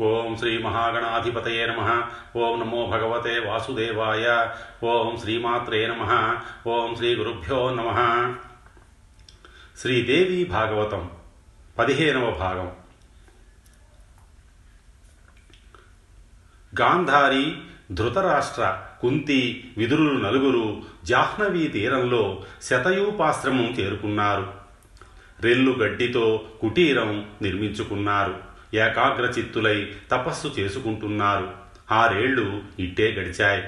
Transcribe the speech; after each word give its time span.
ఓం 0.00 0.36
శ్రీ 0.36 0.58
మహాగణాధిపతయే 0.58 1.66
నమ. 1.66 2.02
ఓం 2.36 2.60
నమో 2.60 2.86
భగవతే 2.86 3.38
వాసుదేవాయ. 3.38 4.48
ఓం 4.84 5.18
శ్రీమాత్రే 5.20 5.86
నమ. 5.86 6.36
ఓం 6.66 6.96
శ్రీ 6.96 7.14
గురుభ్యో 7.14 7.70
నమ. 7.74 8.34
శ్రీదేవి 9.78 10.44
భాగవతం 10.44 11.10
పదిహేనవ 11.78 12.30
భాగం. 12.30 12.72
గాంధారి 16.80 17.58
ధృతరాష్ట్ర 17.92 18.82
కుంతి 19.00 19.72
విదురులు 19.76 20.18
నలుగురు 20.18 20.82
జాహ్నవీ 21.04 21.68
తీరంలో 21.68 22.42
శతయూపాశ్రమం 22.62 23.66
చేరుకున్నారు. 23.66 24.52
రెల్లు 25.40 25.72
గడ్డితో 25.72 26.44
కుటీరం 26.60 27.30
నిర్మించుకున్నారు. 27.42 28.45
ఏకాగ్రచిత్తులై 28.74 29.94
తపస్సు 30.10 30.54
చేసుకుంటున్నారు. 30.58 31.52
ఆరేళ్ళు 31.92 32.62
ఇట్టే 32.78 33.12
గడిచాయి. 33.12 33.64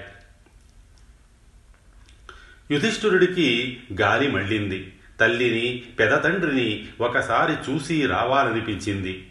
యుధిష్ఠురుడికి 2.70 3.80
గాలి 4.00 4.30
మళ్ళింది. 4.30 4.92
తల్లిని 5.20 5.82
పెదతండ్రిని 5.98 6.88
ఒకసారి 7.00 7.72
చూసి 7.72 8.06
రావాలనిపించింది. 8.06 9.30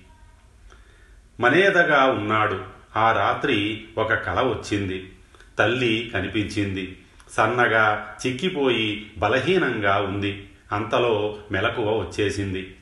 మనేదగా 1.40 2.06
ఉన్నాడు. 2.06 2.64
ఆ 2.96 3.12
రాత్రి 3.12 3.86
ఒక 3.98 4.14
కల 4.14 4.42
వచ్చింది. 4.42 5.12
తల్లి 5.60 6.12
కనిపించింది. 6.14 6.98
సన్నగా 7.32 8.18
చిక్కిపోయి 8.28 9.12
బలహీనంగా 9.18 9.96
ఉంది. 10.02 10.50
అంతలో 10.72 11.40
మెలకువ 11.52 12.00
వచ్చేసింది. 12.00 12.76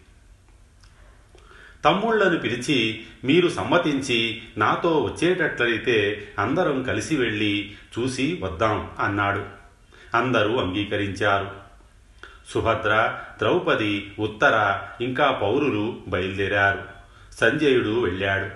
తమ్ముళ్ళను 1.86 2.40
పిలిచి 2.40 3.04
మీరు 3.24 3.50
సమ్మతించి 3.50 4.42
నాతో 4.58 5.04
వచ్చేటట్లయితే 5.04 6.28
అందరం 6.40 6.84
కలిసి 6.84 7.16
వెళ్ళి 7.16 7.76
చూసి 8.00 8.40
వద్దాం 8.44 8.90
అన్నాడు. 9.00 9.46
అందరూ 10.16 10.58
అంగీకరించారు. 10.58 11.52
సుభద్ర 12.50 13.20
ద్రౌపది 13.40 14.14
ఉత్తర 14.20 14.80
ఇంకా 15.02 15.32
పౌరులు 15.32 15.98
బయలుదేరారు. 16.08 16.84
సంజయుడు 17.36 18.04
వెళ్ళాడు. 18.04 18.50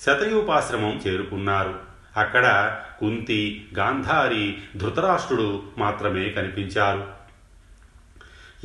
శతయూపాశ్రమం 0.00 1.00
చేరుకున్నారు. 1.06 1.78
అక్కడ 2.16 2.78
కుంతి 2.98 3.68
గాంధారి 3.78 4.58
ధృతరాష్ట్రుడు 4.76 5.62
మాత్రమే 5.78 6.28
కనిపించారు. 6.28 7.06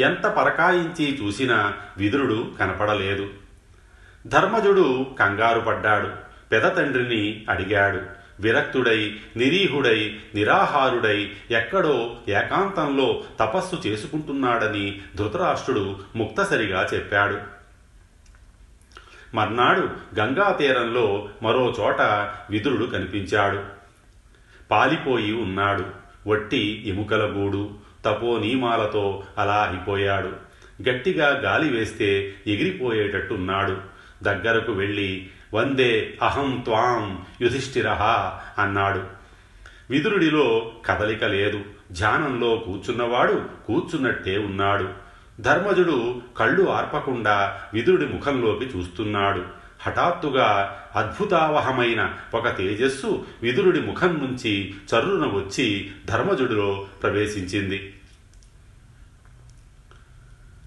ఎంత 0.02 0.28
పరకాయించి 0.28 1.20
చూసినా 1.24 1.74
విదురుడు 1.98 2.52
కనపడలేదు. 2.60 3.30
ధర్మజుడు 4.28 5.06
కంగారు 5.20 5.60
పడ్డాడు. 5.60 6.10
పెదతండ్రిని 6.52 7.46
అడిగాడు. 7.50 8.02
విరక్తుడై 8.40 9.16
నిరీహుడై 9.38 10.20
నిరాహారుడై 10.36 11.32
ఎక్కడో 11.52 12.16
ఏకాంతంలో 12.28 13.24
తపస్సు 13.40 13.88
చేసుకుంటున్నాడని 13.88 15.02
ధృతరాష్ట్రుడు 15.16 15.96
ముక్తసరిగా 16.16 16.88
చెప్పాడు. 16.94 17.38
మర్నాడు 19.36 19.90
గంగా 20.20 20.52
తీరంలో 20.52 21.30
మరో 21.44 21.76
చోట 21.80 22.02
విదురుడు 22.50 22.86
కనిపించాడు. 22.86 23.64
పాలిపోయి 24.72 25.34
ఉన్నాడు. 25.34 25.86
వట్టి 26.28 26.84
ఎముకల 26.88 27.32
గూడు 27.32 27.70
తపో 28.06 28.40
నియమాలతో 28.40 29.24
అలా 29.38 29.64
అయిపోయాడు. 29.64 30.32
గట్టిగా 30.90 31.28
గాలి 31.28 31.70
వేస్తే 31.70 32.36
ఎగిరిపోయేటట్టున్నాడు. 32.48 33.95
దగ్గరకు 34.24 34.72
వెళ్ళి 34.72 35.30
వందే 35.54 36.18
అహం 36.24 36.62
త్వాం 36.66 37.26
యుధిష్ఠిరహ 37.42 38.04
అన్నాడు. 38.58 39.04
విదురుడిలో 39.90 40.72
కదలిక 40.86 41.24
లేదు. 41.24 41.62
ధ్యానంలో 41.92 42.56
కూర్చున్నవాడు 42.56 43.46
కూర్చున్నట్టే 43.68 44.38
ఉన్నాడు. 44.38 44.90
ధర్మజుడు 45.40 46.22
కళ్ళు 46.38 46.70
ఆర్పకుండా 46.70 47.62
విదురుడి 47.74 48.06
ముఖంలోకి 48.06 48.66
చూస్తున్నాడు. 48.66 49.44
హఠాత్తుగా 49.82 50.80
అద్భుతావహమైన 50.96 52.14
ఒక 52.34 52.58
తేజస్సు 52.58 53.26
విదురుడి 53.42 53.82
ముఖం 53.82 54.08
నుంచి 54.08 54.76
చర్రున 54.96 55.28
వచ్చి 55.28 55.92
ధర్మజుడిలో 56.06 56.88
ప్రవేశించింది. 57.04 57.94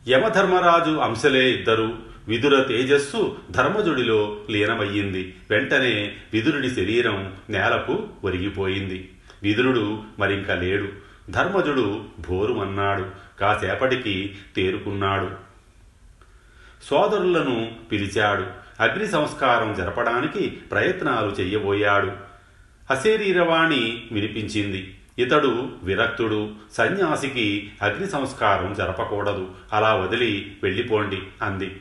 యమధర్మరాజు 0.08 0.91
అంశలే 0.91 1.50
ఇద్దరు. 1.50 1.98
విదుర 2.28 2.62
తేజస్సు 2.62 3.36
ధర్మజుడిలో 3.50 4.40
లీనమయ్యింది. 4.50 5.36
వెంటనే 5.50 6.16
విదురుడి 6.32 6.70
శరీరం 6.70 7.36
నేలకు 7.50 8.08
ఒరిగిపోయింది. 8.24 9.12
విదురుడు 9.42 10.02
మరింక 10.18 10.50
లేడు. 10.50 10.88
ధర్మజుడు 11.30 12.04
భోరుమన్నాడు. 12.28 13.06
కాసేపటికి 13.40 14.36
తేరుకున్నాడు. 14.56 15.30
సోదరులను 16.84 17.72
పిలిచాడు. 17.92 18.44
అగ్ని 18.82 19.06
సంస్కారం 19.06 19.74
జరపడానికి 19.74 20.48
ప్రయత్నాలు 20.48 21.30
చెయ్యబోయాడు. 21.40 22.12
అశరీరవాణి 22.90 24.06
వినిపించింది. 24.12 24.98
ఇతడు 25.18 25.72
విరక్తుడు. 25.82 26.50
సన్యాసికి 26.72 27.70
అగ్ని 27.82 28.06
సంస్కారం 28.06 28.74
జరపకూడదు. 28.74 29.50
అలా 29.72 29.94
వదిలి 29.94 30.56
వెళ్ళిపోండి 30.62 31.22
అంది. 31.42 31.80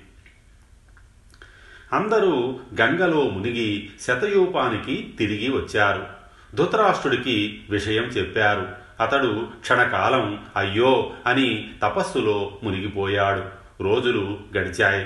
అందరూ 1.93 2.59
గంగలో 2.81 3.21
మునిగి 3.21 3.89
శతయూపానికి 4.01 5.13
తిరిగి 5.17 5.49
వచ్చారు. 5.49 6.07
ధృతరాష్ట్రుడికి 6.55 7.61
విషయం 7.69 8.03
చెప్పారు. 8.03 8.67
అతడు 9.03 9.47
క్షణకాలం 9.61 10.45
అయ్యో 10.57 11.11
అని 11.25 11.71
తపస్సులో 11.83 12.57
మునిగిపోయాడు. 12.63 13.43
రోజులు 13.83 14.39
గడిచాయి. 14.57 15.05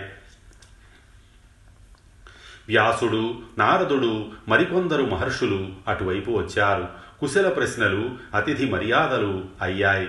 వ్యాసుడు 2.68 3.40
నారదుడు 3.58 4.26
మరికొందరు 4.48 5.04
మహర్షులు 5.04 5.70
అటువైపు 5.88 6.32
వచ్చారు. 6.32 6.88
కుశల 7.20 7.50
ప్రశ్నలు 7.50 8.10
అతిథి 8.36 8.66
మర్యాదలు 8.66 9.46
అయ్యాయి. 9.62 10.08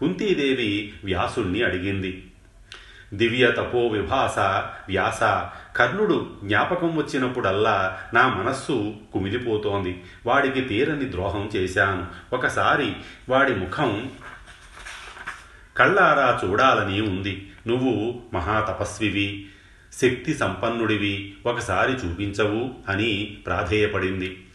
కుంతీదేవి 0.00 0.92
వ్యాసుణ్ణి 1.04 1.62
అడిగింది. 1.62 2.26
దివ్య 3.14 3.52
తపో 3.56 3.86
విభాస 3.86 4.38
వ్యాస 4.88 5.22
కర్ణుడు 5.76 6.30
జ్ఞాపకం 6.44 6.96
వచ్చినప్పుడల్లా 6.96 7.98
నా 8.14 8.28
మనస్సు 8.28 8.94
కుమిలిపోతోంది. 9.12 10.02
వాడికి 10.26 10.60
తీరని 10.60 11.12
ద్రోహం 11.12 11.50
చేశాను. 11.56 12.06
ఒకసారి 12.32 12.92
వాడి 13.28 13.56
ముఖం 13.56 14.10
కళ్ళారా 15.76 16.40
చూడాలని 16.44 17.00
ఉంది. 17.00 17.52
నువ్వు 17.66 18.22
మహాతపస్వివి 18.34 19.48
శక్తి 19.92 20.34
సంపన్నుడివి 20.34 21.34
ఒకసారి 21.46 21.92
చూపించవు 21.92 22.70
అని 22.88 23.38
ప్రాధేయపడింది. 23.46 24.46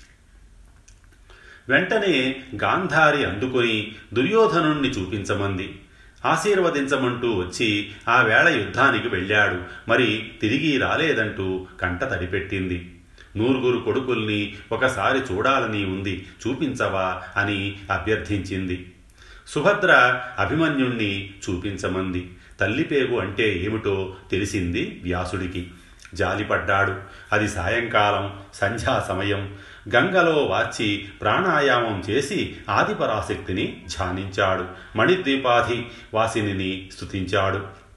వెంటనే 1.69 2.43
గాంధారి 2.55 3.25
అందుకొని 3.25 3.95
దుర్యోధనుణ్ణి 4.13 4.89
చూపించమంది. 4.89 5.79
ఆశీర్వదించమంటూ 6.27 7.33
వచ్చి 7.33 7.91
ఆ 8.09 8.21
వేళ 8.21 8.47
యుద్ధానికి 8.49 9.07
వెళ్ళాడు. 9.07 9.89
మరి 9.89 10.31
తిరిగి 10.41 10.77
రాలేదంటూ 10.77 11.67
కంట 11.81 12.03
తడిపెట్టింది. 12.03 12.93
నూరుగురు 13.37 13.77
కొడుకుల్ని 13.77 14.55
ఒకసారి 14.71 15.19
చూడాలని 15.19 15.85
ఉంది 15.85 16.27
చూపించవా 16.47 17.21
అని 17.37 17.75
అభ్యర్థించింది. 17.91 18.93
సుభద్ర 19.47 20.21
అభిమన్యుణ్ణి 20.39 21.33
చూపించమంది. 21.49 22.31
తల్లిపేగు 22.59 23.19
అంటే 23.19 23.53
ఏమిటో 23.57 24.15
తెలిసింది 24.31 24.99
వ్యాసుడికి. 25.03 25.67
జాలిపడ్డాడు. 26.13 26.95
అది 27.31 27.47
సాయంకాలం 27.49 28.39
సంధ్యా 28.53 29.05
సమయం. 29.07 29.55
గంగలో 29.95 30.43
వాచి 30.43 31.07
ప్రాణాయామం 31.21 32.03
చేసి 32.09 32.57
ఆదిపరాశక్తిని 32.69 33.83
ధ్యానించాడు. 33.87 34.65
మణిద్వీపాధి 34.97 35.85
వాసిని 36.13 36.89
స్తుతించాడు. 36.91 37.87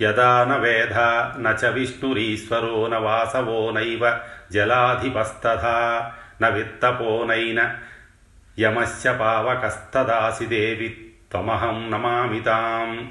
యదా 0.00 0.44
న 0.44 0.56
వేద 0.56 0.94
న 1.40 1.56
చ 1.64 1.66
విష్ణురీశ్వరో 1.66 2.86
న 2.86 2.96
వాసవో 2.96 3.70
నైవ 3.70 4.18
జలాధిపస్తథా 4.52 6.12
న 6.42 6.48
విత్తపోనైన 6.48 7.76
యమస్య 8.58 9.12
పావకస్తదాసి 9.12 10.46
దేవి 10.46 10.88
త్వమహం 11.30 11.90
నమామితాం 11.90 13.10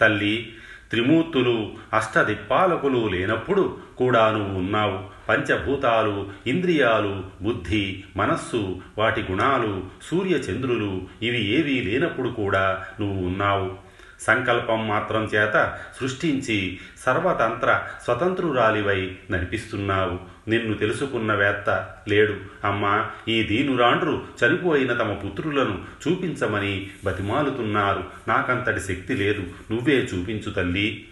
తల్లి 0.00 0.52
త్రిమూర్తులు 0.90 1.74
అష్టదిప్పాలకులు 1.92 3.08
లేనప్పుడు 3.08 3.78
కూడా 3.96 4.30
నువ్వు 4.30 4.58
ఉన్నావు. 4.58 5.11
పంచభూతాలు 5.28 6.30
ఇంద్రియాలు 6.46 7.24
బుద్ధి 7.42 8.04
మనస్సు 8.16 8.80
వాటి 8.98 9.20
గుణాలు 9.30 9.82
సూర్యచంద్రులు 10.02 11.02
ఇవి 11.22 11.44
ఏవీ 11.44 11.82
లేనప్పుడు 11.82 12.28
కూడా 12.28 12.84
నువ్వు 13.00 13.26
ఉన్నావు. 13.26 13.92
సంకల్పం 14.20 14.88
మాత్రం 14.88 15.24
చేత 15.24 15.78
సృష్టించి 16.00 16.78
సర్వతంత్ర 16.98 17.82
స్వతంత్రురాలివై 18.04 19.16
నడిపిస్తున్నావు. 19.30 20.18
నిన్ను 20.50 20.74
తెలుసుకున్న 20.74 21.34
వేత్త 21.34 21.90
లేడు. 22.08 22.34
అమ్మా 22.64 23.10
ఈ 23.28 23.42
దీనురాండ్రు 23.42 24.22
చనిపోయిన 24.44 24.92
తమ 24.92 25.12
పుత్రులను 25.12 25.84
చూపించమని 26.08 26.90
బతిమాలుతున్నారు. 27.04 28.04
నాకంతటి 28.28 28.80
శక్తి 28.80 29.14
లేదు. 29.14 29.42
నువ్వే 29.70 29.94
చూపించు 29.94 30.50
తల్లి. 30.50 31.08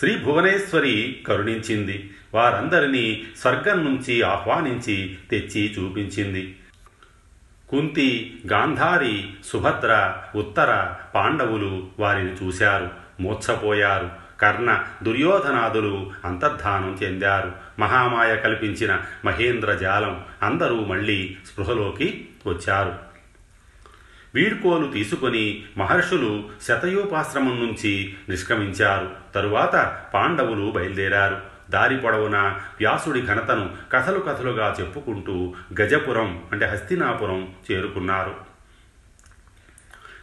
శ్రీ 0.00 0.16
భువనేశ్వరి 0.16 1.22
కరుణించింది. 1.28 2.10
వారందరినీ 2.34 3.22
స్వర్గం 3.36 3.84
నుంచి 3.84 4.22
ఆహ్వానించి 4.22 5.18
తెచ్చి 5.30 5.74
చూపించింది. 5.78 6.56
కుంతి 7.68 8.40
గాంధారి 8.46 9.28
సుభద్ర 9.44 10.16
ఉత్తర 10.34 10.94
పాండవులు 11.14 11.88
వారిని 11.98 12.32
చూశారు. 12.32 12.90
మూర్ఛపోయారు. 13.20 14.10
కర్ణ 14.40 14.82
దుర్యోధనాదులు 15.02 16.12
అంతర్ధానం 16.24 16.98
చెందారు. 17.02 17.52
మహామాయ 17.78 18.36
కల్పించిన 18.36 19.00
మహేంద్ర 19.24 19.74
జాలం 19.74 20.24
అందరూ 20.42 20.84
మళ్ళీ 20.84 21.36
స్పృహలోకి 21.52 22.28
వచ్చారు. 22.46 23.09
వీడ్కోలు 24.34 24.92
తీసుకొని 24.92 25.64
మహర్షులు 25.78 26.48
శతయోపాశ్రమం 26.62 27.66
నుంచి 27.66 28.14
నిష్క్రమించారు. 28.28 29.10
తరువాత 29.34 30.00
పాండవులు 30.14 30.70
బయలుదేరారు. 30.70 31.40
దారి 31.70 31.96
పొడవున 31.96 32.36
వ్యాసుడి 32.78 33.26
ఘనతను 33.26 33.70
కథలు 33.92 34.18
కథలుగా 34.18 34.76
చెప్పుకుంటూ 34.80 35.54
గజపురం 35.80 36.42
అంటే 36.52 36.66
హస్తినాపురం 36.66 37.48
చేరుకున్నారు. 37.72 38.34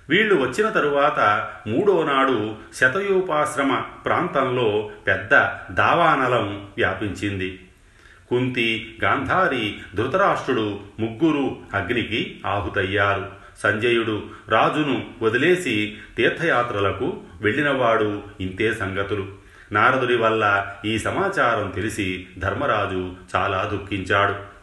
వీళ్ళు 0.10 0.36
వచ్చిన 0.36 0.70
తరువాత 0.70 1.20
మూడో 1.68 2.04
నాడు 2.04 2.56
శతయోపాశ్రమ 2.76 3.76
ప్రాంతంలో 3.76 4.90
పెద్ద 5.08 5.32
దావానలం 5.74 6.68
వ్యాపించింది. 6.78 7.68
కుంతి 8.30 9.00
గాంధారి 9.04 9.78
ధృతరాష్ట్రుడు 9.96 10.80
ముగ్గురు 11.00 11.58
అగ్నికి 11.74 12.42
ఆహుతయ్యారు. 12.46 13.37
సంజయుడు 13.58 14.24
రాజును 14.50 15.06
వదిలేసి 15.22 15.98
తీర్థయాత్రలకు 16.18 17.22
వెళ్ళినవాడు 17.42 18.24
ఇంతే 18.42 18.74
సంగతులు. 18.74 19.28
నారదుడి 19.72 20.16
వల్ల 20.16 20.74
ఈ 20.86 21.00
సమాచారం 21.00 21.72
తెలిసి 21.72 22.28
ధర్మరాజు 22.38 23.14
చాలా 23.36 23.70
దుఃఖించాడు. 23.74 24.58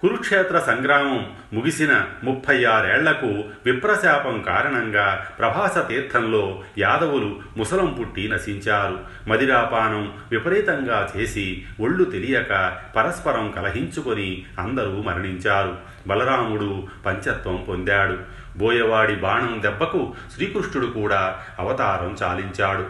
కురుక్షేత్ర 0.00 0.58
సంగ్రామం 0.58 1.32
ముగిసిన 1.52 2.06
ముప్పై 2.24 2.64
ఆరేళ్ళకు 2.64 3.44
విప్రశాపం 3.66 4.42
కారణంగా 4.42 5.26
ప్రభాస 5.38 5.88
తీర్థంలో 5.88 6.64
యాదవులు 6.78 7.40
ముసలం 7.56 7.96
పుట్టి 8.00 8.28
నశించారు. 8.28 9.00
మదిరాపానం 9.28 10.12
విపరీతంగా 10.30 11.12
చేసి 11.16 11.64
ఒళ్ళు 11.80 12.04
తెలియక 12.04 12.78
పరస్పరం 12.96 13.50
కలహించుకొని 13.50 14.44
అందరూ 14.58 15.02
మరణించారు. 15.02 15.91
బలరాముడు 16.06 16.86
పంచత్వం 17.06 17.66
పొందాడు. 17.68 18.18
బోయవాడి 18.56 19.14
బాణం 19.14 19.62
దెబ్బకు 19.62 20.14
శ్రీకృష్ణుడు 20.34 20.86
కూడా 20.86 21.44
అవతారం 21.58 22.16
చాలించాడు. 22.22 22.86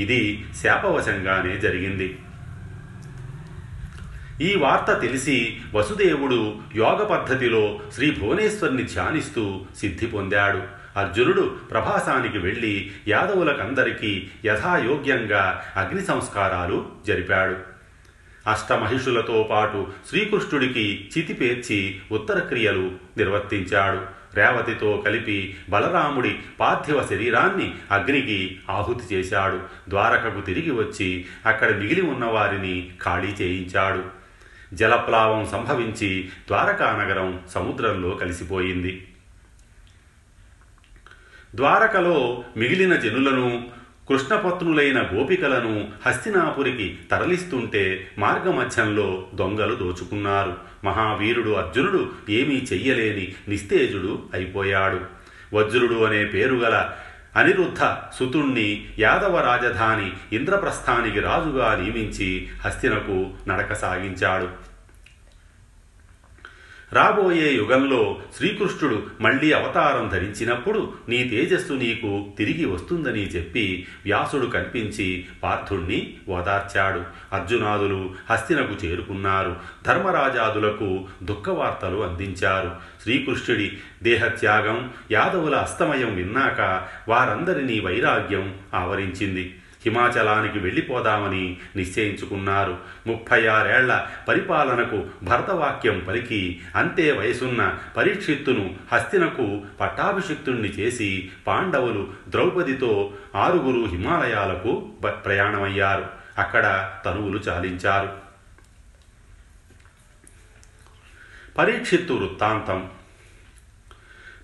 ఇది 0.00 0.44
శాపవశంగానే 0.62 1.56
జరిగింది. 1.56 2.18
ఈ 4.40 4.56
వార్త 4.56 5.00
తెలిసి 5.00 5.58
వసుదేవుడు 5.74 6.56
యోగ 6.76 7.02
పద్ధతిలో 7.02 7.78
శ్రీ 7.94 8.10
భువనేశ్వరిని 8.10 8.82
ధ్యానిస్తూ 8.82 9.60
సిద్ధి 9.80 10.06
పొందాడు. 10.06 10.62
అర్జునుడు 10.96 11.56
ప్రభాసానికి 11.70 12.38
వెళ్ళి 12.38 12.90
యాదవులకందరికీ 13.08 14.28
యథాయోగ్యంగా 14.44 15.62
అగ్ని 15.76 16.02
సంస్కారాలు 16.02 16.86
జరిపాడు. 17.06 17.75
అష్టమహిషులతో 18.46 19.48
పాటు 19.50 19.86
శ్రీకృష్ణుడికి 20.08 21.08
చితిపేర్చి 21.18 22.00
ఉత్తరక్రియలు 22.12 22.92
నిర్వర్తించాడు. 23.16 24.16
రేవతితో 24.34 25.02
కలిపి 25.06 25.56
బలరాముడి 25.68 26.38
పార్థివ 26.60 27.06
శరీరాన్ని 27.06 27.74
అగ్నికి 27.90 28.58
ఆహుతి 28.70 29.14
చేశాడు. 29.14 29.60
ద్వారకకు 29.88 30.40
తిరిగి 30.40 30.70
వచ్చి 30.70 31.24
అక్కడ 31.46 31.76
మిగిలి 31.76 32.00
ఉన్నవారిని 32.00 32.90
ఖాళీ 33.02 33.28
చేయించాడు. 33.28 34.04
జలప్లావం 34.74 35.46
సంభవించి 35.46 36.28
ద్వారకా 36.48 36.92
నగరం 36.92 37.40
సముద్రంలో 37.50 38.10
కలిసిపోయింది. 38.10 39.08
ద్వారకలో 41.54 42.44
మిగిలిన 42.56 42.96
జనులను 42.96 43.68
కృష్ణపత్నులైన 44.08 45.08
గోపికలను 45.14 45.88
హస్తినాపురికి 46.06 46.98
తరలిస్తుంటే 47.10 48.10
మార్గమధ్యంలో 48.18 49.26
దొంగలు 49.34 49.74
దోచుకున్నారు. 49.74 50.54
మహావీరుడు 50.84 51.50
అర్జునుడు 51.50 52.10
ఏమీ 52.30 52.54
చెయ్యలేని 52.72 53.34
నిస్తేజుడు 53.48 54.22
అయిపోయాడు. 54.34 55.00
వజ్రుడు 55.54 56.04
అనే 56.04 56.24
పేరుగల 56.24 56.90
అనిరుద్ధ 57.36 57.78
సుతుణ్ణి 58.18 58.88
యాదవ 58.98 59.40
రాజధాని 59.40 60.36
ఇంద్రప్రస్థానికి 60.36 61.20
రాజుగా 61.20 61.74
నియమించి 61.74 62.48
హస్తినకు 62.64 63.30
నడక 63.48 63.74
సాగించాడు. 63.74 64.65
రాబోయే 66.92 67.52
యుగంలో 67.52 68.16
శ్రీకృష్ణుడు 68.36 69.02
మళ్ళీ 69.20 69.52
అవతారం 69.52 70.08
ధరించినప్పుడు 70.08 70.92
నీ 71.08 71.24
తేజస్సు 71.24 71.72
నీకు 71.72 72.32
తిరిగి 72.38 72.64
వస్తుందని 72.64 73.26
చెప్పి 73.26 73.86
వ్యాసుడు 74.04 74.46
కనిపించి 74.46 75.24
పార్థుణ్ణి 75.42 76.14
ఓదార్చాడు. 76.28 77.02
అర్జునాదులు 77.32 78.14
హస్తినకు 78.30 78.86
చేరుకున్నారు. 78.86 79.56
ధర్మరాజాదులకు 79.86 81.04
దుఃఖవార్తలు 81.22 82.04
అందించారు. 82.04 82.72
శ్రీకృష్ణుడి 83.02 83.72
దేహత్యాగం 84.02 84.90
యాదవుల 85.12 85.54
అస్తమయం 85.56 86.14
విన్నాక 86.14 86.88
వారందరినీ 87.08 87.80
వైరాగ్యం 87.80 88.54
ఆవరించింది. 88.74 89.54
హిమాచలానికి 89.86 90.58
వెళ్ళిపోదామని 90.58 91.56
నిశ్చయించుకున్నారు. 91.76 92.78
ముప్పై 93.06 93.46
ఆరేళ్ళ 93.46 94.06
పరిపాలనకు 94.28 95.04
భరతవాక్యం 95.22 96.04
పలికి 96.08 96.60
అంతే 96.76 97.12
వయసున్న 97.12 97.78
పరీక్షిత్తును 97.96 98.74
హస్తినకు 98.92 99.62
పట్టాభిషిక్తుణ్ణి 99.80 100.68
చేసి 100.68 101.30
పాండవులు 101.46 102.08
ద్రౌపదితో 102.28 103.12
ఆరుగురు 103.36 103.90
హిమాలయాలకు 103.90 104.88
ప్రయాణమయ్యారు. 105.24 106.06
అక్కడ 106.38 106.94
తనువులు 107.04 107.38
చాలించారు. 107.38 108.12
పరీక్షిత్తు 111.58 112.12
వృత్తాంతం 112.12 112.90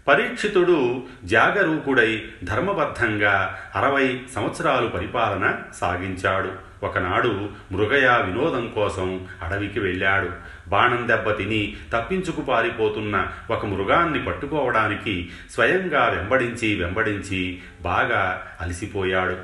పరీక్షితుడు 0.09 1.03
జాగరూకుడై 1.25 2.25
ధర్మబద్ధంగా 2.45 3.59
అరవై 3.75 4.21
సంవత్సరాలు 4.35 4.87
పరిపాలన 4.89 5.59
సాగించాడు. 5.75 6.73
ఒకనాడు 6.83 7.49
మృగయ 7.73 8.23
వినోదం 8.27 8.73
కోసం 8.75 9.27
అడవికి 9.43 9.81
వెళ్ళాడు. 9.81 10.31
బాణం 10.69 11.09
దెబ్బ 11.09 11.31
తిని 11.31 11.77
తప్పించుకు 11.93 12.41
పారిపోతున్న 12.41 13.27
ఒక 13.51 13.67
మృగాన్ని 13.67 14.25
పట్టుకోవడానికి 14.25 15.31
స్వయంగా 15.51 16.09
వెంబడించి 16.09 16.85
వెంబడించి 16.85 17.61
బాగా 17.83 18.47
అలసిపోయాడు. 18.61 19.37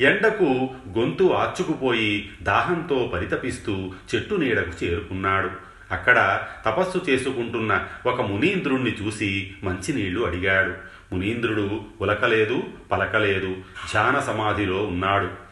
ఎండకు 0.00 0.70
గొంతు 0.98 1.32
ఆర్చుకుపోయి 1.32 2.30
దాహంతో 2.42 3.10
పరితపిస్తూ 3.14 3.90
చెట్టు 4.14 4.34
నీడకు 4.34 4.84
చేరుకున్నాడు. 4.84 5.67
అక్కడ 5.92 6.40
తపస్సు 6.66 7.10
చేసుకుంటున్న 7.10 7.84
ఒక 8.06 8.20
మునీంద్రుణ్ణి 8.20 8.96
చూసి 9.02 9.54
మంచినీళ్ళు 9.62 10.26
అడిగాడు. 10.26 10.74
మునీంద్రుడు 11.14 11.80
ఉలకలేదు 12.00 12.62
పలకలేదు. 12.92 13.54
ధ్యాన 13.92 14.20
సమాధిలో 14.20 14.84
ఉన్నాడు. 14.84 15.48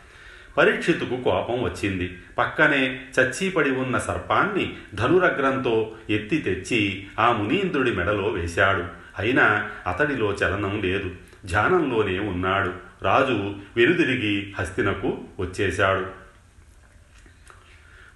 పరీక్షితుకు 0.57 1.23
కోపం 1.23 1.63
వచ్చింది. 1.63 2.19
పక్కనే 2.39 3.01
చచ్చిపడి 3.21 3.71
ఉన్న 3.71 3.99
సర్పాన్ని 3.99 4.77
ధనురగ్రంతో 4.95 5.93
ఎత్తి 6.11 6.37
తెచ్చి 6.37 7.07
ఆ 7.19 7.33
మునీంద్రుడి 7.33 7.91
మెడలో 7.91 8.29
వేశాడు. 8.29 8.85
అయినా 9.19 9.71
అతడిలో 9.87 10.33
చలనం 10.33 10.83
లేదు. 10.83 11.11
ధ్యానంలోనే 11.47 12.19
ఉన్నాడు. 12.19 12.73
రాజు 13.03 13.55
వెనుదిరిగి 13.77 14.55
హస్తినకు 14.59 15.19
వచ్చేశాడు. 15.41 16.26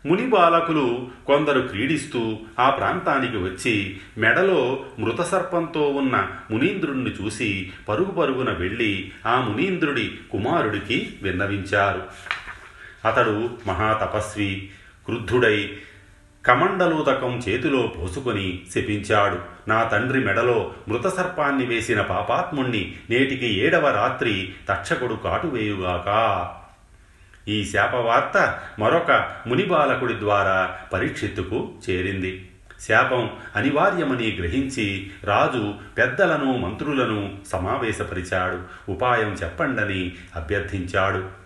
ముని 0.06 0.26
బాలకులు 0.26 1.08
కొందరు 1.26 1.60
క్రీడిస్తూ 1.60 2.38
ఆ 2.58 2.70
ప్రాంతానికి 2.70 3.36
వచ్చి 3.36 4.00
మెడలో 4.18 4.84
మృతసర్పంతో 4.98 5.88
ఉన్న 5.88 6.28
మునీంద్రుణ్ణి 6.50 7.10
చూసి 7.10 7.72
పరుగు 7.88 8.10
పరుగున 8.10 8.52
వెళ్ళి 8.52 9.12
ఆ 9.26 9.40
మునీంద్రుడి 9.40 10.18
కుమారుడికి 10.32 11.16
విన్నవించారు. 11.22 12.02
అతడు 13.08 13.50
మహాతపస్వి 13.66 14.70
క్రుద్ధుడై 15.06 15.76
కమండలూతకం 16.46 17.42
చేతిలో 17.48 17.92
పోసుకొని 17.98 18.60
శపించాడు. 18.74 19.38
నా 19.68 19.82
తండ్రి 19.82 20.24
మెడలో 20.24 20.72
మృతసర్పాన్ని 20.88 21.66
వేసిన 21.66 22.00
పాపాత్ముణ్ణి 22.00 22.94
నేటికి 23.10 23.58
ఏడవ 23.58 23.90
రాత్రి 23.90 24.52
తక్షకుడు 24.68 25.14
కాటువేయుగాక 25.14 26.08
ఈ 27.48 27.64
శాపవార్త 27.64 28.58
మరొక 28.78 29.30
మునిబాలకుడి 29.46 30.18
ద్వారా 30.18 30.78
పరీక్షిత్తుకు 30.92 31.70
చేరింది. 31.90 32.50
శాపం 32.88 33.30
అనివార్యమని 33.56 34.36
గ్రహించి 34.40 35.10
రాజు 35.24 35.74
పెద్దలను 35.98 36.56
మంత్రులను 36.56 37.38
సమావేశపరిచాడు. 37.52 38.90
ఉపాయం 38.90 39.32
చెప్పండని 39.32 40.12
అభ్యర్థించాడు. 40.36 41.40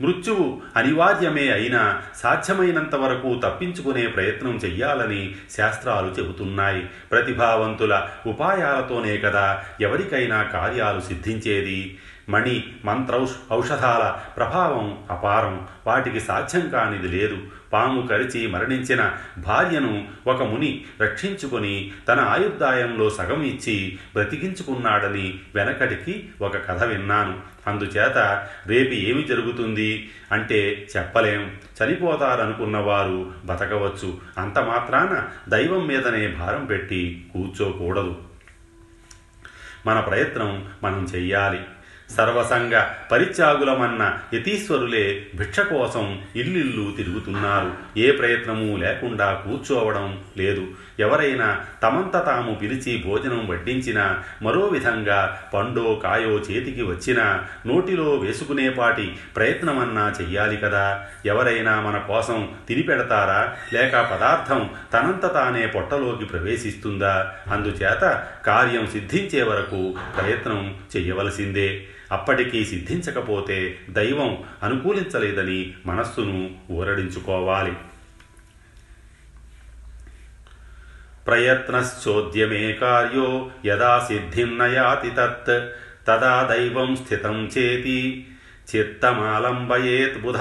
మృత్యువు 0.00 0.62
అనివార్యమే 0.76 1.48
అయినా 1.48 2.02
సాధ్యమైనంత 2.16 2.94
వరకు 2.94 3.40
తప్పించుకునే 3.44 4.06
ప్రయత్నం 4.06 4.56
చెయ్యాలని 4.56 5.34
శాస్త్రాలు 5.56 6.14
చెబుతున్నాయి. 6.18 6.88
ప్రతిభావంతుల 7.10 8.08
ఉపాయాలతోనే 8.26 9.18
కదా 9.18 9.64
ఎవరికైనా 9.80 10.42
కార్యాలు 10.42 11.00
సిద్ధించేది? 11.00 11.98
మణి 12.28 12.64
మంత్రౌష్ 12.84 13.52
ఔషధాల 13.52 14.20
ప్రభావం 14.36 14.98
అపారం. 15.10 15.66
వాటికి 15.86 16.20
సాధ్యం 16.20 16.68
కానిది 16.68 17.08
లేదు. 17.08 17.38
పాము 17.72 18.06
కరిచి 18.06 18.46
మరణించిన 18.46 19.12
భార్యను 19.38 20.08
ఒక 20.26 20.42
ముని 20.42 20.84
రక్షించుకొని 21.00 21.92
తన 22.08 22.20
ఆయుర్దాయంలో 22.20 23.10
సగం 23.10 23.42
ఇచ్చి 23.42 23.98
బ్రతికించుకున్నాడని 24.14 25.38
వెనకటికి 25.54 26.28
ఒక 26.40 26.56
కథ 26.56 26.84
విన్నాను. 26.84 27.40
అందుచేత 27.66 28.46
రేపు 28.66 28.94
ఏమి 28.94 29.22
జరుగుతుంది 29.22 30.10
అంటే 30.32 30.88
చెప్పలేం. 30.96 31.56
చనిపోతారనుకున్నవారు 31.84 33.32
బతకవచ్చు. 33.44 34.18
అంత 34.38 34.58
మాత్రాన 34.58 35.28
దైవం 35.48 35.86
మీదనే 35.86 36.28
భారం 36.28 36.64
పెట్టి 36.64 37.26
కూర్చోకూడదు. 37.32 38.22
మన 39.86 40.00
ప్రయత్నం 40.00 40.66
మనం 40.82 41.06
చెయ్యాలి. 41.14 41.60
సర్వసంగ 42.10 42.84
పరిత్యాగులమన్న 43.12 44.18
యతీశ్వరులే 44.34 45.26
భిక్ష 45.34 45.60
కోసం 45.60 46.22
ఇల్లిల్లు 46.36 46.92
తిరుగుతున్నారు. 46.96 47.72
ఏ 47.96 48.10
ప్రయత్నము 48.10 48.76
లేకుండా 48.76 49.34
కూర్చోవడం 49.34 50.20
లేదు. 50.36 50.66
ఎవరైనా 51.00 51.60
తమంత 51.82 52.26
తాము 52.26 52.54
పిలిచి 52.54 53.04
భోజనం 53.06 53.48
వడ్డించినా 53.48 54.22
మరో 54.42 54.66
విధంగా 54.66 55.42
పండో 55.54 56.00
కాయో 56.04 56.30
చేతికి 56.30 56.82
వచ్చినా 56.82 57.44
నోటిలో 57.66 58.14
వేసుకునేపాటి 58.14 59.16
ప్రయత్నమన్నా 59.36 60.14
చెయ్యాలి 60.20 60.56
కదా. 60.56 61.06
ఎవరైనా 61.26 61.80
మన 61.80 61.98
కోసం 61.98 62.48
తినిపెడతారా? 62.68 63.56
లేక 63.72 63.92
పదార్థం 63.92 64.70
తనంత 64.92 65.34
తానే 65.34 65.66
పొట్టలోకి 65.66 66.24
ప్రవేశిస్తుందా? 66.24 67.32
అందుచేత 67.50 68.26
కార్యం 68.46 68.86
సిద్ధించే 68.86 69.42
వరకు 69.42 69.94
ప్రయత్నం 70.20 70.76
చెయ్యవలసిందే. 70.96 71.84
అప్పటికీ 72.12 72.64
సిద్ధించకపోతే 72.64 73.78
దైవం 73.90 74.44
అనుకూలించలేదని 74.62 75.74
మనస్సును 75.86 76.54
ఊరడించుకోవాలి. 76.70 77.72
ప్రయత్నశ్చోద్యమే 81.26 82.72
కార్యో 82.72 83.50
యదా 83.66 83.98
సిద్ధిం 83.98 84.58
నయాతి 84.58 85.10
తత్ 85.10 85.70
తదా 86.06 86.54
దైవం 86.54 86.96
స్థితం 86.96 87.46
చేతి 87.46 88.26
చిత్తమాలంబయేత్ 88.76 90.22
బుధ. 90.22 90.36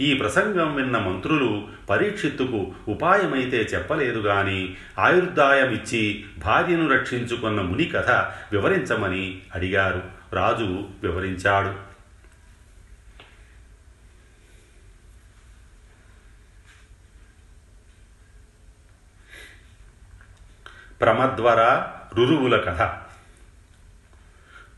ఈ 0.00 0.14
ప్రసంగం 0.14 0.74
విన్న 0.74 0.98
మంత్రులు 0.98 1.68
పరీక్షిత్తుకు 1.90 2.74
ఉపాయమైతే 2.88 3.56
చెప్పలేదు 3.56 4.18
గాని 4.18 4.74
ఆయుర్దాయమిచ్చి 4.98 6.24
భార్యను 6.38 6.88
రక్షించుకున్న 6.88 7.60
ముని 7.60 7.84
కథ 7.84 8.10
వివరించమని 8.52 9.38
అడిగారు. 9.54 10.15
రాజు 10.32 10.88
వివరించాడు. 11.02 11.96
ప్రమద్వర 21.00 21.86
రురువుల 22.14 22.56
కథ. 22.56 22.82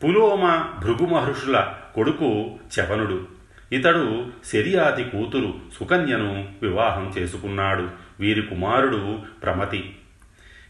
పులోమ 0.04 0.72
భృగు 0.80 1.06
మహర్షుల 1.06 1.74
కొడుకు 1.94 2.58
చవనుడు. 2.80 3.28
ఇతడు 3.72 4.32
శరియాతి 4.52 5.04
కూతురు 5.04 5.54
సుకన్యను 5.78 6.54
వివాహం 6.62 7.14
చేసుకున్నాడు. 7.18 7.90
వీరి 8.20 8.42
కుమారుడు 8.42 9.22
ప్రమతి. 9.42 9.98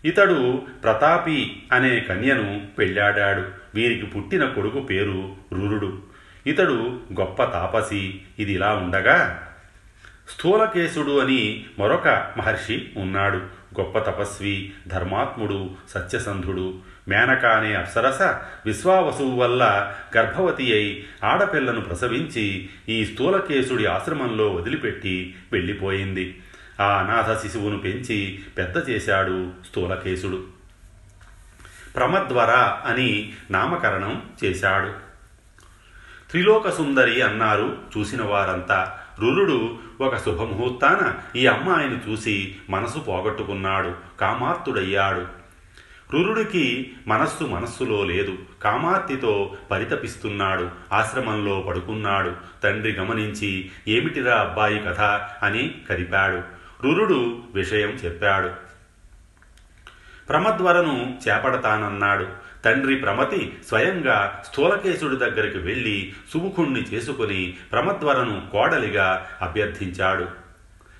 ఇతడు 0.04 0.66
ప్రతాపి 0.82 1.68
అనే 1.72 2.00
కన్యను 2.00 2.68
పెళ్ళాడాడు 2.78 3.57
వీరికి 3.74 4.06
పుట్టిన 4.06 4.44
కొడుకు 4.44 4.80
పేరు 4.80 5.36
రురుడు. 5.52 5.98
ఇతడు 6.46 7.00
గొప్ప 7.20 7.44
తాపసి 7.44 8.20
ఇది 8.38 8.52
ఇలా 8.52 8.72
ఉండగా 8.72 9.44
స్థూలకేశుడు 10.38 11.18
అని 11.20 11.64
మరొక 11.78 12.08
మహర్షి 12.08 12.88
ఉన్నాడు. 12.96 13.36
గొప్ప 13.80 13.98
తపస్వి 13.98 14.72
ధర్మాత్ముడు 14.88 15.70
సత్యసంధుడు. 15.90 16.74
మేనక 17.08 17.46
అనే 17.46 17.74
అప్సరస 17.74 18.22
విశ్వావసువు 18.66 19.36
వల్ల 19.36 19.94
గర్భవతి 20.16 20.72
అయి 20.72 21.06
ఆడపిల్లను 21.24 21.80
ప్రసవించి 21.80 22.68
ఈ 22.88 23.04
స్థూలకేశుడి 23.04 23.86
ఆశ్రమంలో 23.86 24.52
వదిలిపెట్టి 24.52 25.34
వెళ్ళిపోయింది. 25.52 26.38
ఆ 26.80 26.98
అనాథ 26.98 27.38
శిశువును 27.38 27.78
పెంచి 27.78 28.38
పెద్ద 28.58 28.90
చేశాడు 28.90 29.50
స్థూలకేశుడు. 29.70 30.57
ప్రమద్వర 31.98 32.50
అని 32.86 33.32
నామకరణం 33.50 34.22
చేశాడు. 34.44 34.92
త్రిలోక 36.30 36.70
సుందరి 36.70 37.22
అన్నారు 37.22 37.76
చూసిన 37.98 38.22
వారంతా 38.22 38.98
రురుడు 39.20 39.78
ఒక 40.00 40.16
శుభముహూర్తాన 40.16 41.14
ఈ 41.38 41.46
అమ్మాయిని 41.46 41.98
చూసి 42.08 42.56
మనసు 42.70 42.98
పోగొట్టుకున్నాడు 42.98 43.94
కామార్తుడయ్యాడు. 44.20 45.26
రురుడికి 46.12 46.92
మనస్సు 47.06 47.44
మనస్సులో 47.44 48.04
లేదు 48.04 48.38
కామార్తితో 48.62 49.56
పరితపిస్తున్నాడు 49.70 50.70
ఆశ్రమంలో 50.92 51.60
పడుకున్నాడు 51.60 52.32
తండ్రి 52.62 52.92
గమనించి 52.92 53.70
ఏమిటిరా 53.88 54.34
అబ్బాయి 54.34 54.78
కథ? 54.78 55.00
అని 55.42 55.74
కదిపాడు 55.90 56.42
రురుడు 56.84 57.38
విషయం 57.54 57.90
చెప్పాడు. 57.90 58.68
ప్రమద్వరను 60.28 61.18
చేపడతానన్నాడు. 61.28 62.26
తండ్రి 62.64 62.96
ప్రమతి 62.96 63.52
స్వయంగా 63.68 64.42
స్థూలకేశుడి 64.50 65.16
దగ్గరికి 65.16 65.58
వెళ్ళి 65.58 66.12
సుముఖుణ్ణి 66.32 66.80
చేసుకుని 66.80 67.56
ప్రమద్వరను 67.72 68.42
కోడలిగా 68.52 69.26
అభ్యర్థించాడు. 69.42 70.26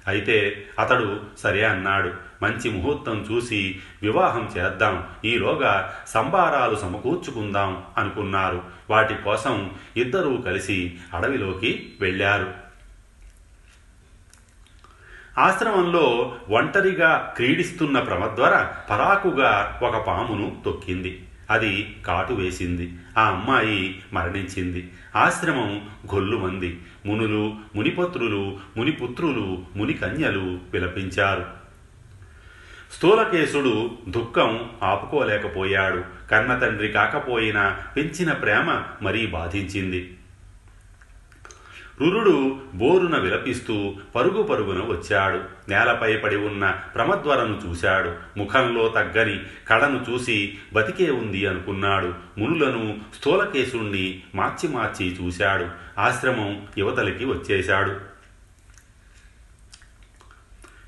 అయితే 0.07 0.67
అతడు 0.79 1.21
సరే 1.39 1.65
అన్నాడు. 1.65 2.13
మంచి 2.43 2.71
ముహూర్తం 2.71 3.27
చూసి 3.33 3.79
వివాహం 4.03 4.51
చేద్దాం 4.59 5.07
ఈలోగా 5.25 5.95
సంబారాలు 6.09 6.77
సమకూర్చుకుందాం 6.77 7.83
అనుకున్నారు. 7.99 8.63
వాటి 8.91 9.15
కోసం 9.15 9.71
ఇద్దరూ 9.97 10.37
కలిసి 10.37 10.95
అడవిలోకి 11.15 11.93
వెళ్ళారు. 12.01 12.68
ఆశ్రమంలో 15.39 16.37
ఒంటరిగా 16.51 17.35
క్రీడిస్తున్న 17.37 18.01
ప్రమద్వర 18.01 18.67
పరాకుగా 18.91 19.81
ఒక 19.83 20.07
పామును 20.07 20.63
తొక్కింది. 20.65 21.25
అది 21.51 21.97
కాటు 22.07 22.33
వేసింది. 22.33 22.93
ఆ 23.19 23.23
అమ్మాయి 23.23 24.03
మరణించింది. 24.13 24.91
ఆశ్రమం 25.17 25.89
గొల్లుమంది. 26.15 26.81
మునులు 27.07 27.55
మునిపత్రులు 27.77 28.59
మునిపుత్రులు 28.77 29.63
మునికన్యలు 29.77 30.59
విలపించారు. 30.73 31.47
స్థూలకేశుడు 32.97 33.91
దుఃఖం 34.09 34.71
ఆపుకోలేకపోయాడు. 34.83 36.05
కన్న 36.31 36.59
తండ్రి 36.59 36.89
కాకపోయినా 36.89 37.77
పెంచిన 37.97 38.33
ప్రేమ 38.33 38.83
మరీ 39.03 39.27
బాధించింది. 39.27 40.15
రురుడు 42.01 42.61
బోరున 42.75 43.19
విలపిస్తూ 43.19 43.95
పరుగు 44.17 44.43
పరుగున 44.43 44.79
వచ్చాడు. 44.79 45.41
నేలపై 45.69 46.17
పడి 46.17 46.37
ఉన్న 46.37 46.79
ప్రమద్వరను 46.95 47.61
చూశాడు. 47.67 48.15
ముఖంలో 48.37 48.89
తగ్గని 48.89 49.41
కళను 49.69 50.05
చూసి 50.11 50.59
బతికే 50.73 51.11
ఉంది 51.11 51.47
అనుకున్నాడు. 51.47 52.15
మునులను 52.39 52.99
స్థూలకేశుణ్ణి 53.19 54.23
మార్చి 54.35 54.69
మార్చి 54.69 55.17
చూశాడు. 55.23 55.67
ఆశ్రమం 55.99 56.67
యువతలకి 56.79 57.25
వచ్చేశాడు. 57.25 58.19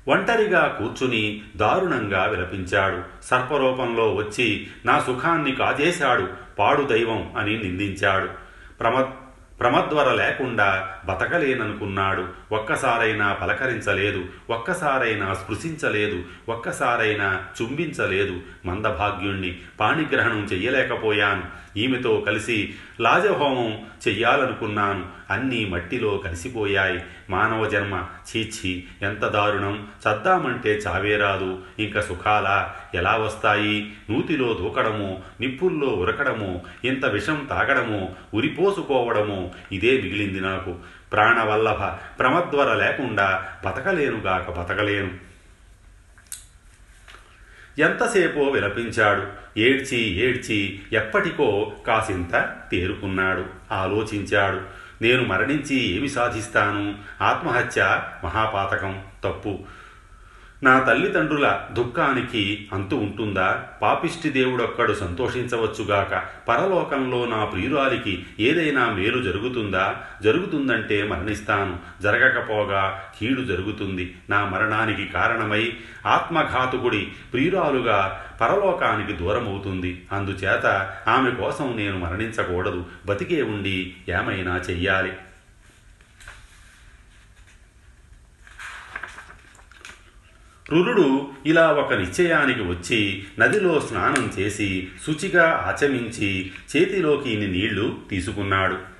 ఒంటరిగా 0.07 0.75
కూర్చుని 0.79 1.41
దారుణంగా 1.57 2.25
విలపించాడు. 2.25 3.25
సర్పరూపంలో 3.25 4.15
వచ్చి 4.15 4.67
నా 4.85 4.99
సుఖాన్ని 4.99 5.51
కాజేశాడు. 5.51 6.27
పాడు 6.59 6.83
దైవం 6.83 7.33
అని 7.37 7.63
నిందించాడు. 7.63 8.29
ప్రమ 8.79 9.11
ప్రమద్వర 9.61 10.13
లేకుండా 10.13 10.97
బతకలేననుకున్నాడు. 11.05 12.27
ఒక్కసారైనా 12.51 13.33
పలకరించలేదు 13.33 14.25
ఒక్కసారైనా 14.49 15.33
స్పృశించలేదు 15.33 16.23
ఒక్కసారైనా 16.49 17.45
చుంబించలేదు. 17.61 18.39
మందభాగ్యుణ్ణి 18.65 19.59
పాణిగ్రహణం 19.79 20.43
చెయ్యలేకపోయాను. 20.43 21.70
ఈమెతో 21.77 22.23
కలిసి 22.27 22.73
లాజహోమం 23.01 23.81
చెయ్యాలనుకున్నాను. 24.07 25.05
అన్నీ 25.29 25.65
మట్టిలో 25.65 26.17
కలిసిపోయాయి. 26.17 27.03
మానవ 27.29 27.69
జన్మ. 27.69 28.05
చీచి 28.29 28.83
ఎంత 29.01 29.25
దారుణం. 29.27 29.87
చద్దామంటే 30.09 30.71
చావేరాదు 30.71 31.59
ఇంక 31.79 31.99
సుఖాలా? 31.99 32.75
ఎలా 32.95 33.15
వస్తాయి? 33.15 33.93
నూతిలో 34.09 34.53
దూకడము? 34.53 35.23
నిప్పుల్లో 35.39 35.87
ఉరకడము? 35.87 36.61
ఇంత 36.85 37.05
విషం 37.05 37.47
తాగడము? 37.49 38.15
ఉరిపోసుకోవడము? 38.33 39.51
ఇదే 39.71 40.01
మిగిలింది 40.01 40.41
నాకు. 40.41 40.75
ప్రాణవల్లభ. 41.11 41.83
ప్రమద్వర 42.19 42.73
లేకుండా 42.73 43.45
బతకలేనుగాక 43.65 44.59
బతకలేను. 44.59 45.30
ఎంతసేపో 47.79 48.41
విలపించాడు. 48.41 49.23
ఏడ్చి 49.59 49.97
ఏడ్చి 49.97 50.79
ఎప్పటికో 50.93 51.73
కాసింత 51.87 52.55
తేరుకున్నాడు. 52.71 53.45
ఆలోచించాడు. 53.71 54.61
నేను 55.03 55.23
మరణించి 55.23 55.75
ఏమి 55.75 56.09
సాధిస్తాను? 56.09 56.95
ఆత్మహత్య 57.21 58.01
మహాపాతకం. 58.23 59.03
తప్పు. 59.23 59.59
నా 60.63 60.79
తల్లిదండ్రుల 60.79 61.59
దుఃఖానికి 61.73 62.67
అంతు 62.73 62.95
ఉంటుందా? 62.95 63.63
పాపిష్టి 63.81 64.29
దేవుడొక్కడు 64.29 64.93
సంతోషించవచ్చుగాక 64.93 66.23
పరలోకంలో 66.47 67.25
నా 67.25 67.45
ప్రియురాలికి 67.45 68.25
ఏదైనా 68.39 68.91
మేలు 68.91 69.21
జరుగుతుందా? 69.23 69.95
జరుగుతుందంటే 70.23 71.03
మరణిస్తాను. 71.03 71.77
జరగకపోగా 72.01 73.03
కీడు 73.19 73.41
జరుగుతుంది. 73.41 74.15
నా 74.29 74.45
మరణానికి 74.45 75.05
కారణమై 75.05 75.73
ఆత్మఘాతుకుడి 76.05 77.07
ప్రియురాలుగా 77.33 78.25
పరలోకానికి 78.41 79.13
దూరమవుతుంది. 79.13 80.05
అందుచేత 80.11 80.89
ఆమె 81.07 81.31
కోసం 81.31 81.73
నేను 81.77 81.99
మరణించకూడదు. 81.99 82.85
బతికే 83.05 83.41
ఉండి 83.41 83.93
ఏమైనా 84.09 84.57
చెయ్యాలి. 84.57 85.11
రురుడు 90.71 91.27
ఇలా 91.45 91.71
ఒక 91.71 91.93
నిశ్చయానికి 91.93 92.61
వచ్చి 92.61 93.23
నదిలో 93.39 93.79
స్నానం 93.79 94.33
చేసి 94.39 94.87
శుచిగా 95.07 95.75
ఆచమించి 95.75 96.51
చేతిలోకి 96.75 97.29
ఇన్ని 97.29 97.47
నీళ్ళు 97.47 97.97
తీసుకున్నాడు. 98.09 98.91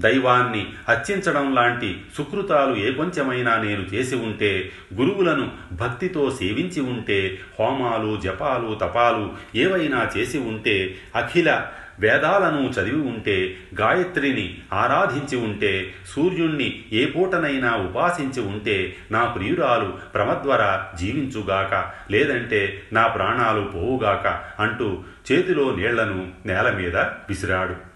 దైవాన్ని 0.00 0.66
హత్యించడం 0.88 1.54
లాంటి 1.54 2.00
సుకృతాలు 2.18 2.76
ఏ 2.76 2.92
కొంచెమైనా 2.92 3.62
నేను 3.62 3.80
చేసి 3.94 4.14
ఉంటే 4.16 4.72
గురువులను 4.94 5.50
భక్తితో 5.72 6.30
సేవించి 6.30 6.80
ఉంటే 6.80 7.40
హోమాలు 7.60 8.20
జపాలు 8.20 8.74
తపాలు 8.74 9.32
ఏవైనా 9.54 10.10
చేసి 10.16 10.38
ఉంటే 10.38 10.98
అఖిల 11.16 11.66
వేదాలను 12.00 12.68
చదివి 12.68 13.00
ఉంటే 13.00 13.56
గాయత్రిని 13.74 14.58
ఆరాధించి 14.72 15.36
ఉంటే 15.36 15.94
సూర్యుణ్ణి 16.06 16.84
ఏ 16.92 17.06
పూటనైనా 17.06 17.76
ఉపాసించి 17.76 18.40
ఉంటే 18.40 18.96
నా 19.10 19.24
ప్రియురాలు 19.24 19.98
ప్రమద్వర 20.14 20.80
జీవించుగాక 20.98 21.90
లేదంటే 22.10 22.82
నా 22.92 23.06
ప్రాణాలు 23.06 23.60
పోవుగాక 23.60 24.26
అంటూ 24.60 24.98
చేతిలో 25.32 25.76
నీళ్ళను 25.76 26.28
నేల 26.46 26.70
మీద 26.70 26.96
విసిరాడు. 26.96 27.91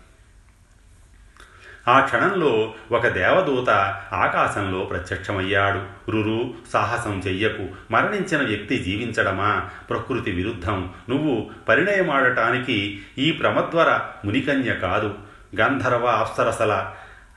ఆ 1.89 2.01
క్షణంలో 2.01 2.75
ఒక 2.93 3.07
దేవదూత 3.07 3.71
ఆకాశంలో 4.13 4.85
ప్రత్యక్షమయ్యాడు. 4.85 6.11
రురు 6.11 6.55
సాహసం 6.73 7.23
చెయ్యకు 7.27 7.67
మరణించిన 7.91 8.49
వ్యక్తి 8.49 8.79
జీవించడమా? 8.79 9.71
ప్రకృతి 9.91 10.31
విరుద్ధం. 10.31 10.91
నువ్వు 11.09 11.51
పరిణయమాడటానికి 11.69 13.01
ఈ 13.19 13.33
ప్రమద్వర 13.33 14.01
మునికన్య 14.25 14.75
కాదు. 14.75 15.15
గంధర్వ 15.61 16.07
అప్సరసల 16.07 16.87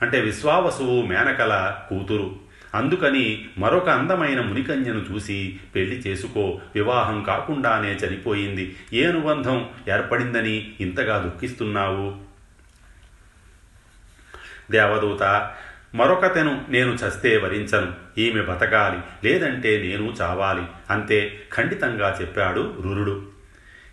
అంటే 0.02 0.20
విశ్వావసువు 0.20 1.06
మేనకల 1.06 1.76
కూతురు. 1.90 2.36
అందుకని 2.76 3.46
మరొక 3.58 3.90
అందమైన 3.90 4.42
మునికన్యను 4.42 5.06
చూసి 5.12 5.60
పెళ్ళి 5.76 5.96
చేసుకో. 5.96 6.60
వివాహం 6.76 7.24
కాకుండానే 7.24 7.92
చనిపోయింది. 7.92 8.76
ఏ 8.94 9.06
అనుబంధం 9.06 9.66
ఏర్పడిందని 9.90 10.72
ఇంతగా 10.80 11.18
దుఃఖిస్తున్నావు? 11.18 12.29
దేవదూత 14.72 15.52
మరొకతెను 15.96 16.62
నేను 16.70 16.92
చస్తే 16.92 17.38
వరించను 17.38 17.94
ఈమె 18.18 18.42
బతకాలి 18.42 19.30
లేదంటే 19.30 19.82
నేను 19.82 20.16
చావాలి 20.22 20.62
అంతే 20.90 21.42
ఖండితంగా 21.54 22.18
చెప్పాడు 22.22 22.76
రురుడు. 22.82 23.22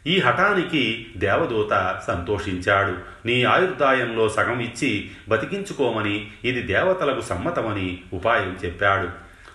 ఈ 0.06 0.18
హఠానికి 0.20 1.06
దేవదూత 1.16 2.00
సంతోషించాడు. 2.06 2.96
నీ 3.26 3.44
ఆయుర్దాయంలో 3.44 4.28
సగం 4.28 4.60
ఇచ్చి 4.60 5.10
బతికించుకోమని 5.28 6.30
ఇది 6.44 6.62
దేవతలకు 6.62 7.20
సమ్మతమని 7.20 8.02
ఉపాయం 8.12 8.58
చెప్పాడు. 8.64 9.08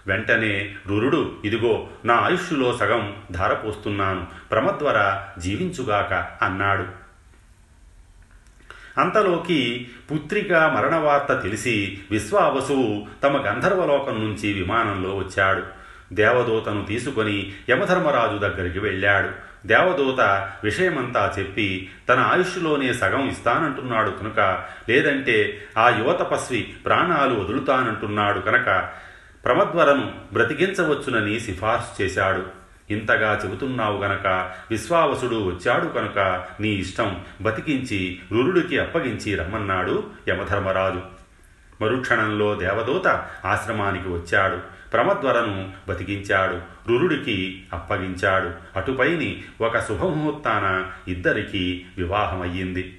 వెంటనే 0.07 0.75
రురుడు 0.87 1.35
ఇదిగో 1.45 1.87
నా 2.05 2.15
ఆయుష్లో 2.15 2.77
సగం 2.77 3.15
ధారపోస్తున్నాను 3.31 4.27
ప్రమద్వర 4.51 5.21
జీవించుగాక 5.39 6.13
అన్నాడు. 6.43 7.00
అంతలోకి 8.97 9.89
పుత్రిక 10.11 10.53
మరణవార్త 10.53 11.41
తెలిసి 11.43 11.99
విశ్వావసువు 12.11 13.07
తమ 13.23 13.37
గంధర్వలోకం 13.37 14.13
నుంచి 14.13 14.53
విమానంలో 14.53 15.15
వచ్చాడు. 15.15 15.63
దేవదూతను 16.13 16.85
తీసుకొని 16.85 17.53
యమధర్మరాజు 17.69 18.37
దగ్గరికి 18.37 18.79
వెళ్ళాడు. 18.79 19.51
దేవదూత 19.67 20.49
విషయమంతా 20.63 21.33
చెప్పి 21.39 21.89
తన 22.09 22.19
ఆయుష్లోనే 22.19 22.93
సగం 22.93 23.29
ఇస్తానంటున్నాడు 23.29 24.09
కనుక 24.09 24.63
లేదంటే 24.89 25.65
ఆ 25.77 25.89
యువతపస్వి 25.89 26.73
ప్రాణాలు 26.85 27.35
వదులుతానంటున్నాడు 27.35 28.39
కనుక 28.39 28.89
ప్రమద్వరను 29.45 30.11
బ్రతికించవచ్చునని 30.33 31.39
సిఫార్సు 31.39 32.01
చేశాడు. 32.01 32.60
ఇంతగా 32.91 33.41
చెబుతున్నావు 33.45 34.03
గనక 34.03 34.51
విశ్వావసుడు 34.71 35.35
వచ్చాడు 35.35 35.85
కనుక 35.87 36.45
నీ 36.59 36.69
ఇష్టం 36.69 37.21
బతికించి 37.41 38.19
రురుడికి 38.31 38.79
అప్పగించి 38.79 39.35
రమ్మన్నాడు 39.35 40.03
యమధర్మరాజు. 40.29 41.01
మరుక్షణంలో 41.83 42.55
దేవదూత 42.55 43.07
ఆశ్రమానికి 43.45 44.09
వచ్చాడు. 44.09 44.57
ప్రమద్వరను 44.91 45.71
బతికించాడు. 45.89 46.55
రురుడికి 46.89 47.63
అప్పగించాడు. 47.73 48.51
అటుపైని 48.75 49.43
ఒక 49.61 49.79
శుభముహూర్తాన 49.79 50.91
ఇద్దరికీ 51.11 51.85
వివాహమయ్యింది. 51.97 52.97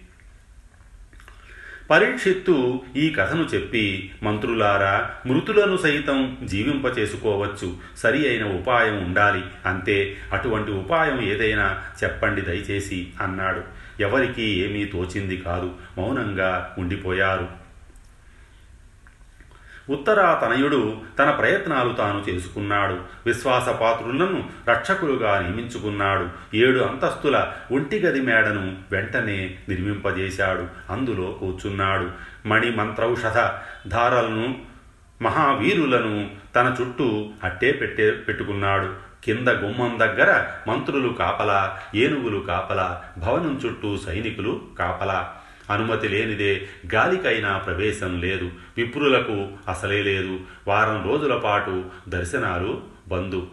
పరీక్షిత్తు 1.91 2.81
ఈ 2.97 3.11
కథను 3.11 3.43
చెప్పి 3.43 4.11
మంత్రులారా 4.23 5.11
మృతులను 5.27 5.77
సైతం 5.77 6.39
జీవింపచేసుకోవచ్చు. 6.45 7.77
సరి 7.97 8.29
అయిన 8.29 8.45
ఉపాయం 8.45 9.05
ఉండాలి. 9.05 9.43
అంతే 9.67 10.17
అటువంటి 10.33 10.71
ఉపాయం 10.71 11.23
ఏదైనా 11.23 11.79
చెప్పండి 12.05 12.41
దయచేసి 12.41 13.09
అన్నాడు. 13.21 13.61
ఎవరికీ 14.01 14.43
ఏమీ 14.43 14.85
తోచింది 14.85 15.37
కాదు. 15.37 15.71
మౌనంగా 15.99 16.75
ఉండిపోయారు. 16.79 17.62
ఉత్తరా 19.91 20.35
తనయుడు 20.35 20.97
తన 21.19 21.31
ప్రయత్నాలు 21.31 21.93
తాను 21.93 22.31
చేసుకున్నాడు. 22.31 22.99
విశ్వాసపాత్రులను 23.27 24.45
రక్షకులుగా 24.69 25.39
నియమించుకున్నాడు. 25.41 26.29
ఏడు 26.57 26.79
అంతస్తుల 26.79 27.53
ఒంటిగది 27.73 28.21
మేడను 28.21 28.77
వెంటనే 28.93 29.59
నిర్మింపజేశాడు. 29.69 30.93
అందులో 30.93 31.31
కూర్చున్నాడు. 31.41 32.11
మణి 32.49 32.71
మంత్రౌషధ 32.71 33.51
ధారలను 33.89 34.59
మహావీరులను 35.23 36.31
తన 36.57 36.77
చుట్టూ 36.81 37.29
అట్టే 37.45 37.73
పెట్టే 37.73 38.11
పెట్టుకున్నాడు. 38.11 39.13
కింద 39.25 39.49
గుమ్మం 39.49 39.99
దగ్గర 39.99 40.45
మంత్రులు 40.69 41.09
కాపలా 41.09 41.79
ఏనుగులు 41.95 42.41
కాపలా 42.41 43.03
భవనం 43.19 43.61
చుట్టూ 43.67 43.97
సైనికులు 43.97 44.61
కాపలా. 44.79 45.35
అనుమతి 45.71 46.09
లేనిదే 46.09 46.69
గాలికైనా 46.95 47.59
ప్రవేశం 47.59 48.21
లేదు. 48.21 48.51
విప్రులకు 48.77 49.49
అసలే 49.69 50.03
లేదు. 50.03 50.41
వారం 50.69 51.09
రోజుల 51.09 51.37
పాటు 51.37 51.85
దర్శనాలు 52.09 52.83
బందు. 53.09 53.47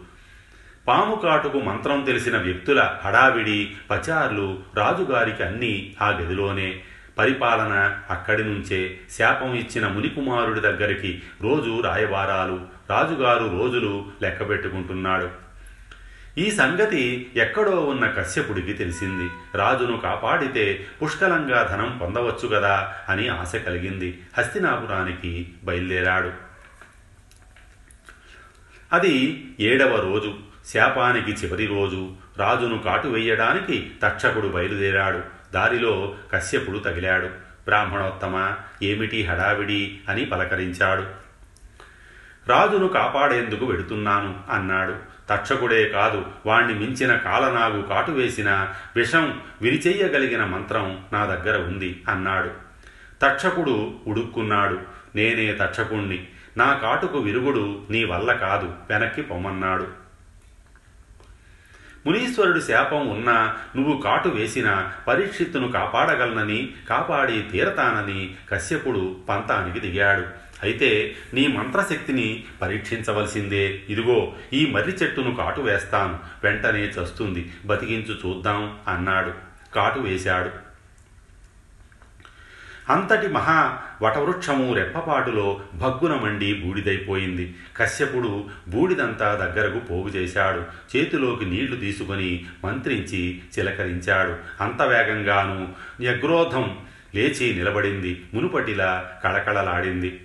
పాము 0.88 1.20
కాటుకు 1.22 1.60
మంత్రం 1.60 2.04
తెలిసిన 2.04 2.38
వ్యక్తుల 2.38 2.96
హడావిడి 3.04 3.72
పచార్లు 3.90 4.58
రాజుగారికి 4.76 5.42
అన్నీ 5.42 5.96
ఆ 6.02 6.10
గదిలోనే. 6.10 6.80
పరిపాలన 7.18 7.96
అక్కడి 8.10 8.44
నుంచే. 8.44 9.00
శాపం 9.10 9.54
ఇచ్చిన 9.54 9.86
మునికుమారుడి 9.88 10.60
దగ్గరికి 10.60 11.22
రోజు 11.42 11.80
రాయబారాలు. 11.80 12.60
రాజుగారు 12.90 13.44
రోజులు 13.44 14.04
లెక్కబెట్టుకుంటున్నాడు. 14.22 15.49
ఈ 16.38 16.50
సంగతి 16.50 17.30
ఎక్కడో 17.36 17.70
ఉన్న 17.70 18.10
కశ్యపుడికి 18.10 18.72
తెలిసింది. 18.72 19.30
రాజును 19.54 19.96
కాపాడితే 19.96 20.86
పుష్కలంగా 21.02 21.62
ధనం 21.62 21.98
పొందవచ్చు 21.98 22.48
కదా 22.48 22.94
అని 23.08 23.28
ఆశ 23.28 23.54
కలిగింది. 23.54 24.22
హస్తినాపురానికి 24.38 25.52
బయలుదేరాడు. 25.64 26.32
అది 28.92 29.46
ఏడవ 29.60 30.12
రోజు. 30.12 30.34
శాపానికి 30.72 31.32
చివరి 31.32 31.66
రోజు. 31.66 32.12
రాజును 32.38 32.78
కాటు 32.78 33.08
వెయ్యడానికి 33.08 33.90
తక్షకుడు 34.02 34.48
బయలుదేరాడు. 34.48 35.20
దారిలో 35.54 36.16
కశ్యపుడు 36.32 36.78
తగిలాడు. 36.78 37.26
బ్రాహ్మణోత్తమ 37.64 38.54
ఏమిటి 38.82 39.24
హడావిడి 39.24 40.00
అని 40.08 40.24
పలకరించాడు. 40.24 41.19
రాజును 42.50 42.88
కాపాడేందుకు 42.88 43.66
వెడుతున్నాను 43.66 44.40
అన్నాడు. 44.50 44.96
తక్షకుడే 45.30 45.88
కాదు 45.88 46.26
వాణ్ణి 46.46 46.74
మించిన 46.74 47.16
కాలనాగు 47.16 47.82
కాటు 47.82 48.10
వేసిన 48.10 48.68
విషం 48.96 49.40
విరిచెయ్యగలిగిన 49.62 50.44
మంత్రం 50.44 51.04
నా 51.12 51.24
దగ్గర 51.24 51.58
ఉంది 51.58 52.02
అన్నాడు. 52.08 52.50
తక్షకుడు 53.22 53.94
ఉడుక్కున్నాడు. 54.06 54.80
నేనే 55.14 55.58
తక్షకుణ్ణి. 55.60 56.26
నా 56.56 56.74
కాటుకు 56.74 57.18
విరుగుడు 57.18 57.82
నీ 57.90 58.04
వల్ల 58.04 58.32
కాదు 58.32 58.74
వెనక్కి 58.90 59.22
పొమ్మన్నాడు. 59.22 59.86
మునీశ్వరుడు 62.06 62.60
శాపం 62.60 63.08
ఉన్నా 63.08 63.56
నువ్వు 63.76 64.00
కాటు 64.00 64.28
వేసినా 64.28 64.92
పరీక్షిత్తును 65.08 65.72
కాపాడగలనని 65.72 66.68
కాపాడి 66.90 67.42
తీరతానని 67.52 68.34
కశ్యపుడు 68.50 69.16
పంతానికి 69.28 69.80
దిగాడు. 69.80 70.49
అయితే 70.62 71.16
నీ 71.34 71.46
మంత్రశక్తిని 71.46 72.44
పరీక్షించవలసిందే. 72.62 73.82
ఇదిగో 73.88 74.32
ఈ 74.52 74.66
మర్రి 74.66 74.92
చెట్టును 74.92 75.34
కాటు 75.34 75.60
వేస్తాను. 75.60 76.18
వెంటనే 76.44 76.84
చస్తుంది. 76.84 77.52
బతికించు 77.66 78.14
చూద్దాం 78.26 78.76
అన్నాడు. 78.88 79.32
కాటు 79.74 80.00
వేశాడు. 80.00 80.70
అంతటి 82.92 83.28
మహా 83.28 83.78
వటవృక్షము 84.02 84.74
రెప్పపాటులో 84.74 85.60
భగ్గున 85.74 86.14
మండి 86.14 86.54
బూడిదైపోయింది. 86.54 87.54
కశ్యపుడు 87.76 88.44
బూడిదంతా 88.68 89.34
దగ్గరకు 89.34 89.78
పోగు 89.78 90.08
చేశాడు. 90.08 90.64
చేతిలోకి 90.96 91.44
నీళ్ళు 91.44 91.76
తీసుకొని 91.76 92.44
మంత్రించి 92.64 93.40
చిలకరించాడు. 93.58 94.62
అంత 94.62 94.82
వేగంగాను 94.82 95.72
వ్యగ్రోధం 96.00 96.78
లేచి 97.14 97.54
నిలబడింది. 97.54 98.24
మునుపటిలా 98.34 99.12
కళకళలాడింది. 99.24 100.20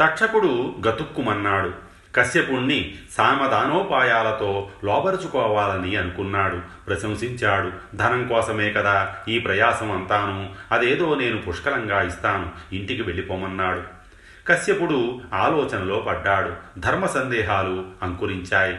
తక్షకుడు 0.00 0.74
గతుక్కుమన్నాడు. 0.88 1.72
కశ్యపుణ్ణి 2.16 2.94
సామధానోపాయాలతో 3.10 4.70
లోబరుచుకోవాలని 4.84 5.96
అనుకున్నాడు. 5.96 6.60
ప్రశంసించాడు. 6.86 7.96
ధనం 7.96 8.28
కోసమే 8.28 8.72
కదా 8.72 9.16
ఈ 9.28 9.38
ప్రయాసం 9.38 9.92
అంతాను. 9.92 10.50
అదేదో 10.72 11.14
నేను 11.14 11.42
పుష్కలంగా 11.42 12.02
ఇస్తాను. 12.02 12.74
ఇంటికి 12.74 13.02
వెళ్ళిపోమన్నాడు. 13.02 13.82
కశ్యపుడు 14.48 15.20
ఆలోచనలో 15.34 15.98
పడ్డాడు. 15.98 16.80
ధర్మ 16.80 17.06
సందేహాలు 17.06 17.84
అంకురించాయి. 18.02 18.78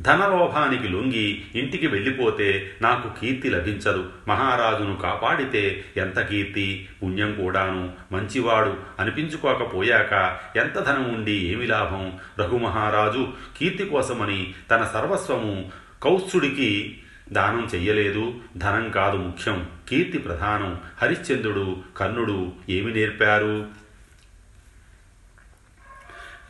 ధనలోభానికి 0.00 0.88
లొంగి 0.88 1.44
ఇంటికి 1.54 1.86
వెళ్ళిపోతే 1.86 2.76
నాకు 2.82 3.20
కీర్తి 3.20 3.50
లభించదు. 3.50 4.10
మహారాజును 4.28 4.96
కాపాడితే 4.96 5.84
ఎంత 5.96 6.20
కీర్తి? 6.20 6.88
పుణ్యం 7.02 7.34
కూడాను 7.42 7.92
మంచివాడు 8.12 8.76
అనిపించుకోకపోయాక 8.98 10.38
ఎంత 10.56 10.78
ధనం 10.78 11.14
ఉండి 11.14 11.32
ఏమి 11.32 11.66
లాభం? 11.66 12.18
రఘుమహారాజు 12.40 13.32
కీర్తి 13.58 13.84
కోసమని 13.84 14.54
తన 14.70 14.90
సర్వస్వము 14.92 15.70
కౌత్సుడికి 16.02 16.98
దానం 17.32 17.68
చెయ్యలేదు. 17.74 18.34
ధనం 18.56 18.90
కాదు 18.90 19.16
ముఖ్యం. 19.16 19.68
కీర్తి 19.88 20.18
ప్రధానం. 20.18 20.80
హరిశ్చంద్రుడు 21.02 21.76
కర్ణుడు 21.96 22.52
ఏమి 22.70 22.92
నేర్పారు? 22.92 23.66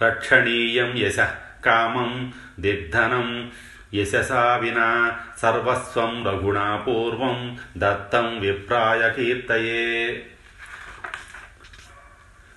రక్షణీయం 0.02 0.96
యశ. 0.96 1.16
కామం 1.64 2.12
దిగ్ధనం 2.60 3.28
యశసా 3.94 4.44
వినా 4.56 4.88
సర్వస్వం 5.38 6.12
రఘుణా 6.26 6.68
పూర్వం 6.86 7.36
దత్తం 7.78 8.26
విప్రాయ 8.40 9.02
కీర్తయే 9.10 9.84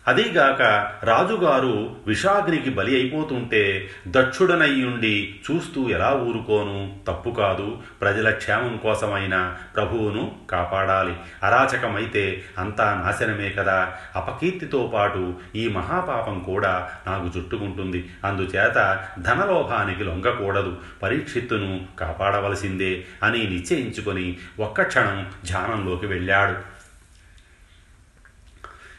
అదీగాక 0.08 0.92
రాజుగారు 1.06 1.96
విషాగ్నికి 2.08 2.70
బలి 2.70 2.96
అయిపోతుంటే 2.96 3.90
దక్షుడనయ్యుండి 4.08 5.36
చూస్తూ 5.52 5.90
ఎలా 5.90 6.12
ఊరుకోను? 6.12 6.98
తప్పు 7.08 7.30
కాదు. 7.30 7.78
ప్రజల 8.02 8.30
క్షేమం 8.30 8.80
కోసమైనా 8.84 9.56
ప్రభువును 9.76 10.36
కాపాడాలి. 10.50 11.14
అరాచకమైతే 11.44 12.44
అంతా 12.58 13.04
నాశనమే 13.06 13.50
కదా. 13.50 13.94
అపకీర్తితో 14.16 14.92
పాటు 14.94 15.34
ఈ 15.56 15.68
మహాపాపం 15.68 16.40
కూడా 16.40 16.90
నాకు 17.08 17.38
చుట్టుకుంటుంది 17.38 18.10
అందుచేత 18.26 19.06
ధనలోభానికి 19.20 20.04
లొంగకూడదు. 20.04 20.78
పరీక్షిత్తును 21.04 21.86
కాపాడవలసిందే 22.00 23.06
అని 23.24 23.50
నిశ్చయించుకొని 23.50 24.38
ఒక్క 24.60 24.82
క్షణం 24.82 25.28
ధ్యానంలోకి 25.46 26.06
వెళ్ళాడు. 26.06 26.77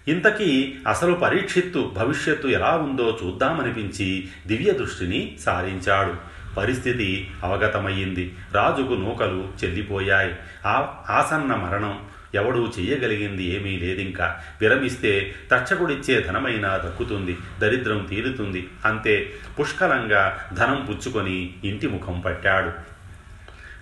ఇంతకీ 0.08 0.74
అసలు 0.88 1.14
పరీక్షిత్తు 1.14 1.92
భవిష్యత్తు 1.94 2.48
ఎలా 2.48 2.70
ఉందో 2.76 3.18
చూద్దామనిపించి 3.24 4.28
దివ్య 4.46 4.72
దృష్టిని 4.72 5.36
సారించాడు. 5.40 6.14
పరిస్థితి 6.56 7.30
అవగతమయ్యింది. 7.42 8.34
రాజుకు 8.52 8.92
నూకలు 8.94 9.48
చెల్లిపోయాయి. 9.64 10.34
ఆ 10.66 10.94
ఆసన్న 11.10 11.54
మరణం 11.54 11.98
ఎవడూ 12.34 12.72
చెయ్యగలిగింది 12.78 13.44
ఏమీ 13.44 13.78
లేదింకా. 13.78 14.40
విరమిస్తే 14.60 15.34
తక్షకుడిచ్చే 15.52 16.20
ధనమైనా 16.20 16.76
దక్కుతుంది. 16.76 17.36
దరిద్రం 17.60 18.06
తీరుతుంది. 18.10 18.68
అంతే. 18.84 19.34
పుష్కలంగా 19.60 20.38
ధనం 20.52 20.86
పుచ్చుకొని 20.90 21.54
ఇంటి 21.64 21.86
ముఖం 21.86 22.20
పట్టాడు. 22.20 22.87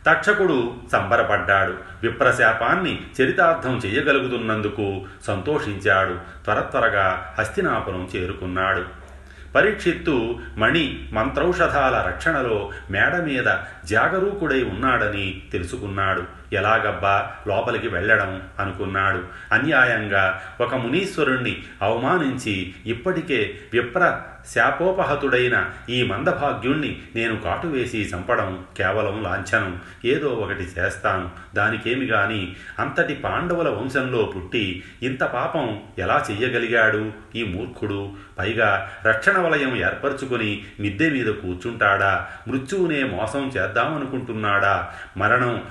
తక్షకుడు 0.06 0.74
సంబరపడ్డాడు. 0.92 1.74
విప్రశాపాన్ని 2.02 3.00
చరితార్థం 3.22 3.76
చేయగలుగుతున్నందుకు 3.76 5.04
సంతోషించాడు. 5.26 6.44
త్వర 6.44 6.60
త్వరగా 6.60 7.34
హస్తినాపురం 7.38 8.08
చేరుకున్నాడు. 8.16 9.06
పరీక్షిత్తు 9.54 10.38
మణి 10.56 11.08
మంత్రౌషధాల 11.12 12.04
రక్షణలో 12.08 12.70
మేడ 12.90 13.16
మీద 13.16 13.56
జాగరూకుడై 13.84 14.62
ఉన్నాడని 14.62 15.42
తెలుసుకున్నాడు. 15.52 16.22
ఎలాగబ్బా 16.52 17.30
లోపలికి 17.48 17.88
వెళ్ళడం 17.88 18.42
అనుకున్నాడు. 18.59 19.24
అన్యాయంగా 19.52 20.42
ఒక 20.61 20.74
మునీశ్వరుణ్ణి 20.74 21.62
అవమానించి 21.82 22.74
ఇప్పటికే 22.87 23.59
విప్ర 23.72 24.20
శాపోపహతుడైన 24.54 25.70
ఈ 25.90 26.02
మందభాగ్యుణ్ణి 26.02 26.98
నేను 27.16 27.37
కాటువేసి 27.37 28.11
చంపడం 28.14 28.64
కేవలం 28.76 29.22
లాంఛనం. 29.22 29.80
ఏదో 30.04 30.28
ఒకటి 30.28 30.62
చేస్తాను. 30.62 31.30
దానికేమి 31.54 32.06
గాని 32.06 32.56
అంతటి 32.78 33.14
పాండవుల 33.14 33.68
వంశంలో 33.68 34.32
పుట్టి 34.37 34.82
ఇంత 35.02 35.24
పాపం 35.24 35.80
ఎలా 35.98 36.24
చెయ్యగలిగాడు 36.30 37.12
ఈ 37.35 37.44
మూర్ఖుడు? 37.44 38.11
పైగా 38.38 38.90
రక్షణ 39.06 39.38
వలయం 39.38 39.76
ఏర్పరచుకుని 39.76 40.64
మిద్దె 40.80 41.11
మీద 41.11 41.26
కూర్చుంటాడా? 41.26 42.26
మృత్యువునే 42.48 43.02
మోసం 43.04 43.52
చేద్దామనుకుంటున్నాడా? 43.56 44.88
మరణం 45.16 45.62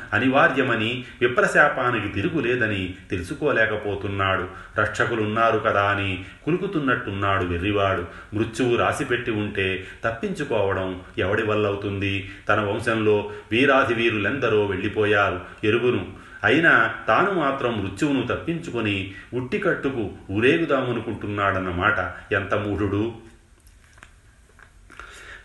అనివార్యమని 0.65 1.05
విప్రశాపానికి 1.21 2.07
తిరుగులేదని 2.07 2.93
తెలుసుకోలేకపోతున్నాడు. 3.09 4.47
రక్షకులున్నారు 4.79 5.59
కదా 5.59 5.83
అని 5.83 6.25
కులుకుతున్నట్టున్నాడు 6.45 7.45
వెర్రివాడు. 7.45 8.03
మృత్యువు 8.33 8.75
రాసిపెట్టి 8.75 9.31
ఉంటే 9.31 9.87
తప్పించుకోవడం 10.03 11.01
ఎవడి 11.17 11.43
వల్లవుతుంది? 11.43 12.29
తన 12.49 12.59
వంశంలో 12.59 13.31
వీరాధి 13.51 13.93
వీరులెందరో 13.93 14.65
వెళ్ళిపోయారు 14.65 15.41
ఎరుగును. 15.63 16.03
అయినా 16.43 16.93
తాను 17.07 17.31
మాత్రం 17.31 17.83
మృత్యువును 17.83 18.27
తప్పించుకొని 18.27 19.13
ఉట్టికట్టుకు 19.33 20.03
ఊరేగుదామనుకుంటున్నాడన్నమాట. 20.31 21.99
ఎంత 22.33 22.53
మూఢుడు! 22.53 23.13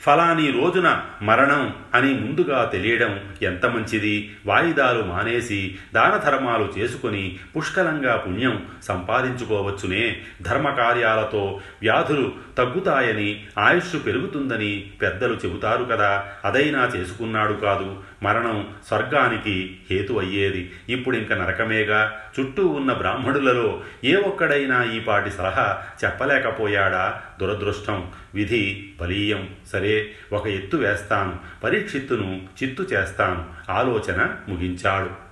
ఫలాని 0.01 0.51
రోజున 0.51 1.03
మరణం 1.23 1.75
అని 1.95 2.15
ముందుగా 2.15 2.65
తెలియడం 2.65 3.21
ఎంత 3.43 3.67
మంచిది? 3.67 4.37
వాయిదాలు 4.47 5.03
మానేసి 5.03 5.79
దాన 5.95 6.31
ధర్మాలు 6.31 6.73
చేసుకుని 6.79 7.39
పుష్కలంగా 7.57 8.17
పుణ్యం 8.17 8.67
సంపాదించుకోవచ్చునే. 8.83 10.17
ధర్మకార్యాలతో 10.43 11.61
వ్యాధులు 11.81 12.33
తగ్గుతాయని 12.59 13.47
ఆయుష్ 13.59 14.07
పెరుగుతుందని 14.07 14.91
పెద్దలు 15.03 15.35
చెబుతారు 15.35 15.85
కదా. 15.85 16.25
అదైనా 16.45 16.85
చేసుకున్నాడు 16.97 17.53
కాదు. 17.53 18.03
మరణం 18.23 18.69
స్వర్గానికి 18.89 19.79
హేతు 19.91 20.13
అయ్యేది. 20.13 20.73
ఇప్పుడింక 20.89 21.33
నరకమేగా. 21.33 22.17
చుట్టూ 22.41 22.67
ఉన్న 22.67 22.93
బ్రాహ్మణులలో 22.93 23.81
ఏ 24.05 24.17
ఒక్కడైనా 24.17 24.85
ఈ 24.85 25.01
పాటి 25.01 25.31
సలహా 25.31 25.79
చెప్పలేకపోయాడా? 26.05 27.21
దురదృష్టం. 27.41 28.11
విధి 28.35 28.93
బలీయం 29.01 29.55
సరే 29.73 30.11
ఒక 30.33 30.47
ఎత్తు 30.47 30.77
వేస్తాను. 30.77 31.39
పరీక్షిత్తును 31.65 32.49
చిత్తు 32.63 32.83
చేస్తాను. 32.83 33.47
ఆలోచన 33.71 34.37
ముగించాడు. 34.49 35.31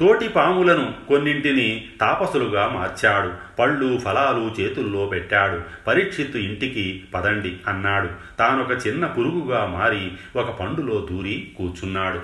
తోటి 0.00 0.28
పాములను 0.28 0.94
కొన్నింటిని 1.08 1.88
తాపసులుగా 2.00 2.68
మార్చాడు. 2.68 3.56
పళ్ళు 3.58 3.98
ఫలాలు 3.98 4.54
చేతుల్లో 4.60 5.06
పెట్టాడు. 5.06 5.60
పరీక్షిత్తు 5.86 6.38
ఇంటికి 6.38 7.04
పదండి 7.14 7.56
అన్నాడు. 7.68 8.08
తానొక 8.38 8.86
చిన్న 8.86 9.06
పురుగుగా 9.06 9.66
మారి 9.66 10.12
ఒక 10.36 10.60
పండులో 10.60 11.08
దూరి 11.10 11.52
కూర్చున్నాడు. 11.58 12.20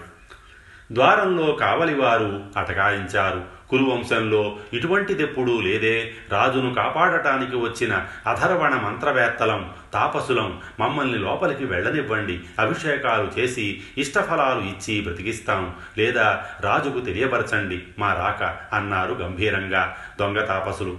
ద్వారంలో 0.93 1.53
కావలివారు 1.53 2.43
అటకాయించారు. 2.57 3.58
కురువంశంలో 3.71 4.57
ఇటువంటిదెప్పుడూ 4.73 5.61
లేదే. 5.61 6.15
రాజును 6.31 6.75
కాపాడటానికి 6.75 7.57
వచ్చిన 7.57 8.07
అధర్వణ 8.27 8.75
మంత్రవేత్తలం 8.75 9.71
తాపసులం 9.95 10.61
మమ్మల్ని 10.81 11.19
లోపలికి 11.19 11.65
వెళ్ళనివ్వండి. 11.65 12.41
అభిషేకాలు 12.59 13.41
చేసి 13.41 13.83
ఇష్టఫలాలు 13.99 14.61
ఇచ్చి 14.61 15.01
బ్రతికిస్తాం. 15.01 15.75
లేదా 15.99 16.45
రాజుకు 16.61 17.01
తెలియపరచండి. 17.01 17.83
మా 17.99 18.13
రాక 18.13 18.59
అన్నారు 18.75 19.13
గంభీరంగా 19.13 19.97
దొంగ 20.21 20.41
తాపసులు. 20.41 20.99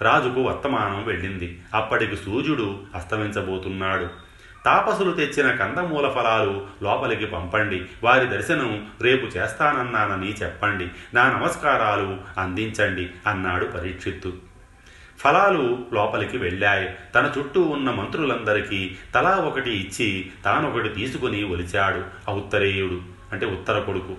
రాజుకు 0.00 0.40
వర్తమానం 0.40 1.04
వెళ్ళింది. 1.04 1.60
అప్పటికి 1.74 2.16
సూర్యుడు 2.16 2.78
అస్తమించబోతున్నాడు. 2.94 4.19
తాపసులు 4.64 5.12
తెచ్చిన 5.12 5.50
కందమూల 5.50 6.08
ఫలాలు 6.08 6.66
లోపలికి 6.82 7.26
పంపండి. 7.26 7.82
వారి 8.02 8.26
దర్శనం 8.26 8.86
రేపు 9.00 9.26
చేస్తానన్నానని 9.26 10.32
చెప్పండి. 10.32 10.88
నా 11.14 11.32
నమస్కారాలు 11.32 12.40
అందించండి 12.40 13.10
అన్నాడు 13.26 13.64
పరీక్షిత్తు. 13.64 14.32
ఫలాలు 15.18 15.78
లోపలికి 15.92 16.38
వెళ్ళాయి. 16.38 16.88
తన 17.14 17.32
చుట్టూ 17.38 17.62
ఉన్న 17.62 17.90
మంత్రులందరికీ 17.90 18.96
తలా 19.14 19.30
ఒకటి 19.30 19.70
ఇచ్చి 19.70 20.30
తానొకటి 20.44 20.88
తీసుకుని 20.88 21.44
ఒలిచాడు 21.44 22.30
ఉత్తరేయుడు 22.30 23.00
అంటే 23.32 23.46
ఉత్తర 23.46 23.78
కొడుకు. 23.78 24.16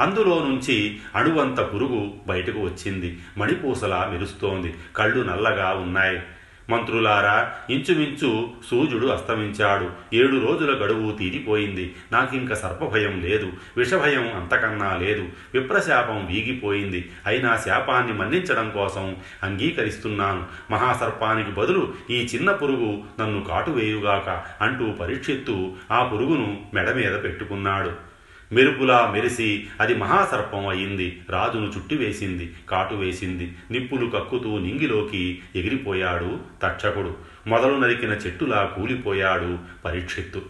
అందులో 0.00 0.38
నుంచి 0.38 1.00
అణువంత 1.14 1.60
పురుగు 1.60 2.14
బయటకు 2.26 2.60
వచ్చింది. 2.60 3.20
మణిపూసలా 3.38 4.08
మెరుస్తోంది. 4.12 4.74
కళ్ళు 4.96 5.24
నల్లగా 5.24 5.70
ఉన్నాయి. 5.70 6.22
మంత్రులారా 6.70 7.52
ఇంచుమించు 7.70 8.50
సూర్యుడు 8.70 9.06
అస్తమించాడు. 9.06 9.90
ఏడు 10.14 10.36
రోజుల 10.36 10.84
గడువు 10.84 11.12
తీరిపోయింది. 11.12 11.94
నాకింక 12.12 12.52
సర్పభయం 12.52 13.20
లేదు. 13.20 13.52
విషభయం 13.76 14.32
అంతకన్నా 14.34 14.96
లేదు. 14.96 15.28
విప్రశాపం 15.54 16.26
వీగిపోయింది. 16.26 17.10
అయినా 17.26 17.56
శాపాన్ని 17.56 18.12
మన్నించడం 18.12 18.70
కోసం 18.70 19.16
అంగీకరిస్తున్నాను. 19.42 20.44
మహాసర్పానికి 20.70 21.50
బదులు 21.50 21.94
ఈ 22.10 22.28
చిన్న 22.34 22.52
పురుగు 22.52 23.02
నన్ను 23.20 23.44
కాటువేయుగాక 23.44 24.42
అంటూ 24.62 24.92
పరీక్షిత్తు 24.92 25.72
ఆ 25.90 26.04
పురుగును 26.04 26.66
మెడ 26.74 26.90
మీద 26.90 27.22
పెట్టుకున్నాడు. 27.22 28.13
మెరుపులా 28.52 29.10
మెరిసి 29.14 29.66
అది 29.80 29.94
మహాసర్పం 29.94 30.66
అయింది. 30.66 31.22
రాజును 31.30 31.72
చుట్టివేసింది 31.76 32.54
కాటు 32.68 32.94
వేసింది. 32.94 33.56
నిప్పులు 33.70 34.10
కక్కుతూ 34.10 34.58
నింగిలోకి 34.58 35.42
ఎగిరిపోయాడు 35.56 36.38
తక్షకుడు. 36.62 37.16
మొదలు 37.46 37.76
నరికిన 37.76 38.10
చెట్టులా 38.10 38.64
కూలిపోయాడు 38.64 39.58
పరీక్షిత్తు. 39.84 40.42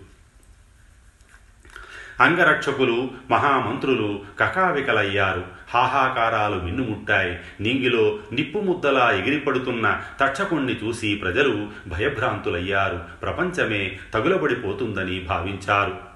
అంగరక్షకులు 2.20 3.11
మహామంత్రులు 3.30 4.22
కకావికలయ్యారు. 4.40 5.44
హాహాకారాలు 5.74 6.61
మిన్నుముట్టాయి. 6.61 7.38
నింగిలో 7.61 8.18
నిప్పు 8.33 8.59
ముద్దలా 8.59 9.11
ఎగిరిపడుతున్న 9.11 10.00
తక్షకుణ్ణి 10.20 10.80
చూసి 10.85 11.14
ప్రజలు 11.14 11.68
భయభ్రాంతులయ్యారు. 11.87 13.00
ప్రపంచమే 13.22 13.98
తగులబడిపోతుందని 14.14 15.20
భావించారు. 15.20 16.13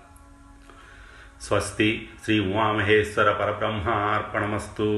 स्वस्ति 1.40 2.08
श्री 2.24 2.38
उमामहेश्वर 2.38 3.32
परब्रह्मार्पणमस्तु। 3.32 4.88